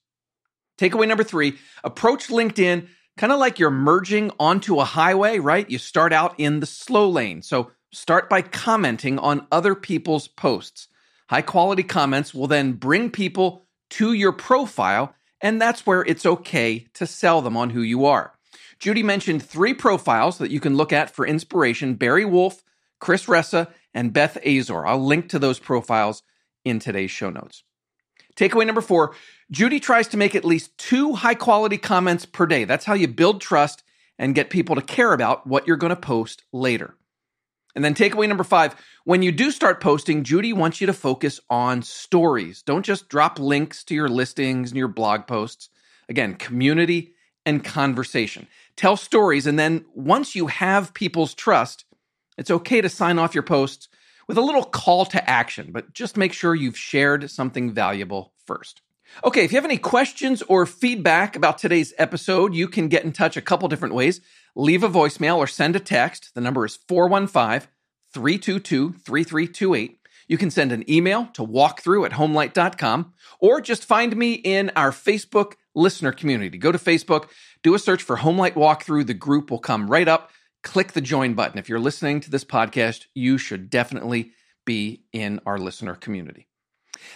Takeaway 0.79 1.09
number 1.09 1.25
three 1.25 1.59
approach 1.83 2.29
LinkedIn 2.29 2.87
kind 3.17 3.33
of 3.33 3.41
like 3.41 3.59
you're 3.59 3.71
merging 3.71 4.31
onto 4.39 4.79
a 4.79 4.85
highway, 4.85 5.41
right? 5.41 5.69
You 5.69 5.79
start 5.79 6.13
out 6.13 6.39
in 6.39 6.61
the 6.61 6.67
slow 6.67 7.11
lane. 7.11 7.43
So 7.43 7.73
start 7.93 8.31
by 8.31 8.43
commenting 8.43 9.19
on 9.19 9.49
other 9.51 9.75
people's 9.75 10.29
posts. 10.29 10.87
High 11.29 11.43
quality 11.43 11.83
comments 11.83 12.33
will 12.33 12.47
then 12.47 12.75
bring 12.75 13.11
people 13.11 13.67
to 13.91 14.13
your 14.13 14.33
profile, 14.33 15.15
and 15.41 15.61
that's 15.61 15.85
where 15.85 16.03
it's 16.03 16.25
okay 16.25 16.87
to 16.95 17.07
sell 17.09 17.43
them 17.43 17.57
on 17.57 17.71
who 17.71 17.83
you 17.83 18.05
are. 18.07 18.35
Judi 18.79 19.03
mentioned 19.03 19.43
three 19.43 19.75
profiles 19.75 20.39
that 20.39 20.53
you 20.53 20.61
can 20.61 20.77
look 20.77 20.93
at 20.93 21.11
for 21.11 21.27
inspiration 21.27 21.95
Barry 21.95 22.25
Wolfe, 22.25 22.63
Chris 22.99 23.27
Ressa, 23.27 23.69
and 23.93 24.13
Beth 24.13 24.37
Azor. 24.45 24.87
I'll 24.87 25.05
link 25.05 25.29
to 25.31 25.39
those 25.39 25.59
profiles 25.59 26.23
in 26.65 26.79
today's 26.79 27.11
show 27.11 27.31
notes. 27.31 27.63
Takeaway 28.37 28.67
number 28.67 28.81
four 28.81 29.15
Judi 29.53 29.81
tries 29.81 30.09
to 30.09 30.17
make 30.17 30.35
at 30.35 30.45
least 30.45 30.77
two 30.79 31.13
high 31.13 31.35
quality 31.35 31.79
comments 31.79 32.27
per 32.27 32.47
day. 32.47 32.65
That's 32.65 32.85
how 32.85 32.95
you 32.95 33.07
build 33.07 33.41
trust 33.41 33.85
and 34.19 34.35
get 34.35 34.51
people 34.51 34.75
to 34.75 34.83
care 34.83 35.13
about 35.13 35.47
what 35.47 35.67
you're 35.67 35.77
going 35.77 35.91
to 35.91 35.97
post 35.97 36.43
later. 36.53 36.95
And 37.75 37.85
then 37.85 37.95
takeaway 37.95 38.29
number 38.29 38.45
five 38.45 38.75
when 39.05 39.23
you 39.23 39.33
do 39.33 39.51
start 39.51 39.81
posting, 39.81 40.25
Judi 40.25 40.55
wants 40.55 40.81
you 40.81 40.87
to 40.87 40.93
focus 40.93 41.41
on 41.51 41.83
stories. 41.83 42.63
Don't 42.63 42.85
just 42.85 43.09
drop 43.09 43.39
links 43.39 43.85
to 43.85 43.95
your 43.95 44.09
listings 44.09 44.71
and 44.71 44.79
your 44.79 44.89
blog 44.89 45.27
posts. 45.27 45.69
Again, 46.09 46.35
community 46.35 47.15
and 47.45 47.63
conversation. 47.63 48.47
Tell 48.77 48.97
stories. 48.97 49.47
And 49.47 49.59
then 49.59 49.85
once 49.95 50.35
you 50.35 50.47
have 50.47 50.95
people's 50.95 51.35
trust, 51.35 51.85
it's 52.37 52.51
okay 52.51 52.81
to 52.81 52.89
sign 52.89 53.19
off 53.19 53.35
your 53.35 53.43
posts 53.43 53.89
with 54.27 54.39
a 54.39 54.43
little 54.43 54.65
call 54.65 55.05
to 55.07 55.31
action, 55.31 55.71
but 55.73 55.93
just 55.93 56.17
make 56.17 56.33
sure 56.33 56.55
you've 56.55 56.79
shared 56.79 57.31
something 57.31 57.73
valuable 57.73 58.33
first. 58.47 58.81
Okay, 59.23 59.45
if 59.45 59.53
you 59.53 59.57
have 59.57 59.65
any 59.65 59.79
questions 59.79 60.43
or 60.43 60.67
feedback 60.67 61.37
about 61.37 61.59
today's 61.59 61.93
episode, 61.99 62.55
you 62.55 62.67
can 62.67 62.89
get 62.89 63.05
in 63.05 63.13
touch 63.13 63.37
a 63.37 63.43
couple 63.43 63.69
different 63.69 63.95
ways. 63.95 64.21
Leave 64.57 64.83
a 64.83 64.89
voicemail 64.89 65.37
or 65.37 65.47
send 65.47 65.77
a 65.77 65.81
text. 65.81 66.35
The 66.35 66.41
number 66.41 66.65
is 66.65 66.79
415 66.89 67.69
322 68.13 68.93
3328. 68.93 69.99
You 70.27 70.39
can 70.39 70.51
send 70.51 70.73
an 70.73 70.89
email 70.91 71.27
to 71.35 71.47
walkthrough 71.47 72.07
at 72.07 72.13
homelight.com 72.13 73.13
or 73.41 73.61
just 73.61 73.85
find 73.85 74.17
me 74.17 74.33
in 74.33 74.71
our 74.75 74.91
Facebook 74.91 75.55
listener 75.75 76.13
community. 76.13 76.57
Go 76.57 76.73
to 76.73 76.79
Facebook, 76.79 77.29
do 77.63 77.75
a 77.75 77.79
search 77.79 78.03
for 78.03 78.17
HomeLight 78.17 78.55
Walkthrough. 78.55 79.07
The 79.07 79.15
group 79.15 79.51
will 79.51 79.59
come 79.59 79.91
right 79.91 80.09
up 80.09 80.31
click 80.65 80.93
the 80.93 81.01
join 81.01 81.35
button. 81.35 81.59
If 81.59 81.69
you're 81.69 81.79
listening 81.79 82.21
to 82.21 82.31
this 82.31 82.45
podcast, 82.45 83.07
you 83.15 83.39
should 83.39 83.71
definitely 83.71 84.33
be 84.65 85.05
in 85.13 85.41
our 85.47 85.59
listener 85.59 85.95
community. 85.95 86.49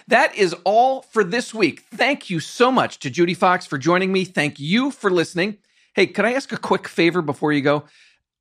That 0.06 0.34
is 0.36 0.54
all 0.64 1.02
for 1.02 1.24
this 1.24 1.52
week. 1.52 1.84
Thank 1.92 2.30
you 2.30 2.40
so 2.40 2.70
much 2.70 2.98
to 3.00 3.10
Judi 3.10 3.36
Fox 3.36 3.66
for 3.66 3.78
joining 3.78 4.12
me. 4.12 4.24
Thank 4.24 4.60
you 4.60 4.90
for 4.90 5.10
listening. 5.10 5.58
Hey, 5.94 6.06
could 6.06 6.24
I 6.24 6.34
ask 6.34 6.52
a 6.52 6.58
quick 6.58 6.86
favor 6.86 7.22
before 7.22 7.52
you 7.52 7.62
go? 7.62 7.84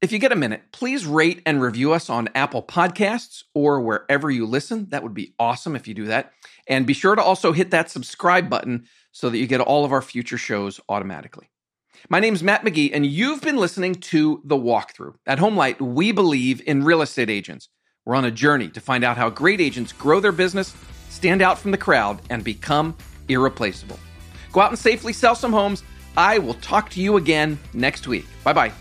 If 0.01 0.11
you 0.11 0.19
get 0.19 0.31
a 0.31 0.35
minute, 0.35 0.61
please 0.71 1.07
rate 1.07 1.41
and 1.45 1.59
review 1.61 1.93
us 1.93 2.09
on 2.09 2.29
Apple 2.35 2.61
Podcasts 2.61 3.43
or 3.55 3.81
wherever 3.81 4.29
you 4.29 4.45
listen. 4.45 4.89
That 4.89 5.01
would 5.01 5.15
be 5.15 5.33
awesome 5.39 5.75
if 5.75 5.87
you 5.87 5.95
do 5.95 6.05
that. 6.05 6.33
And 6.67 6.85
be 6.85 6.93
sure 6.93 7.15
to 7.15 7.23
also 7.23 7.51
hit 7.51 7.71
that 7.71 7.89
subscribe 7.89 8.49
button 8.49 8.85
so 9.11 9.29
that 9.29 9.37
you 9.39 9.47
get 9.47 9.61
all 9.61 9.85
of 9.85 9.91
our 9.91 10.03
future 10.03 10.37
shows 10.37 10.79
automatically. 10.87 11.49
My 12.09 12.19
name's 12.19 12.43
Matt 12.43 12.63
McGee, 12.63 12.91
and 12.93 13.05
you've 13.05 13.41
been 13.41 13.57
listening 13.57 13.95
to 13.95 14.41
The 14.45 14.55
Walkthrough. 14.55 15.15
At 15.25 15.39
HomeLight, 15.39 15.81
we 15.81 16.11
believe 16.11 16.61
in 16.65 16.83
real 16.83 17.01
estate 17.01 17.29
agents. 17.29 17.69
We're 18.05 18.15
on 18.15 18.25
a 18.25 18.31
journey 18.31 18.69
to 18.69 18.79
find 18.79 19.03
out 19.03 19.17
how 19.17 19.29
great 19.29 19.59
agents 19.59 19.91
grow 19.91 20.19
their 20.19 20.31
business, 20.31 20.73
stand 21.09 21.41
out 21.41 21.59
from 21.59 21.71
the 21.71 21.77
crowd, 21.77 22.21
and 22.29 22.43
become 22.43 22.95
irreplaceable. 23.27 23.99
Go 24.53 24.61
out 24.61 24.71
and 24.71 24.79
safely 24.79 25.11
sell 25.11 25.35
some 25.35 25.51
homes. 25.51 25.83
I 26.15 26.39
will 26.39 26.53
talk 26.55 26.89
to 26.91 27.01
you 27.01 27.17
again 27.17 27.59
next 27.73 28.07
week. 28.07 28.25
Bye 28.43 28.53
bye. 28.53 28.71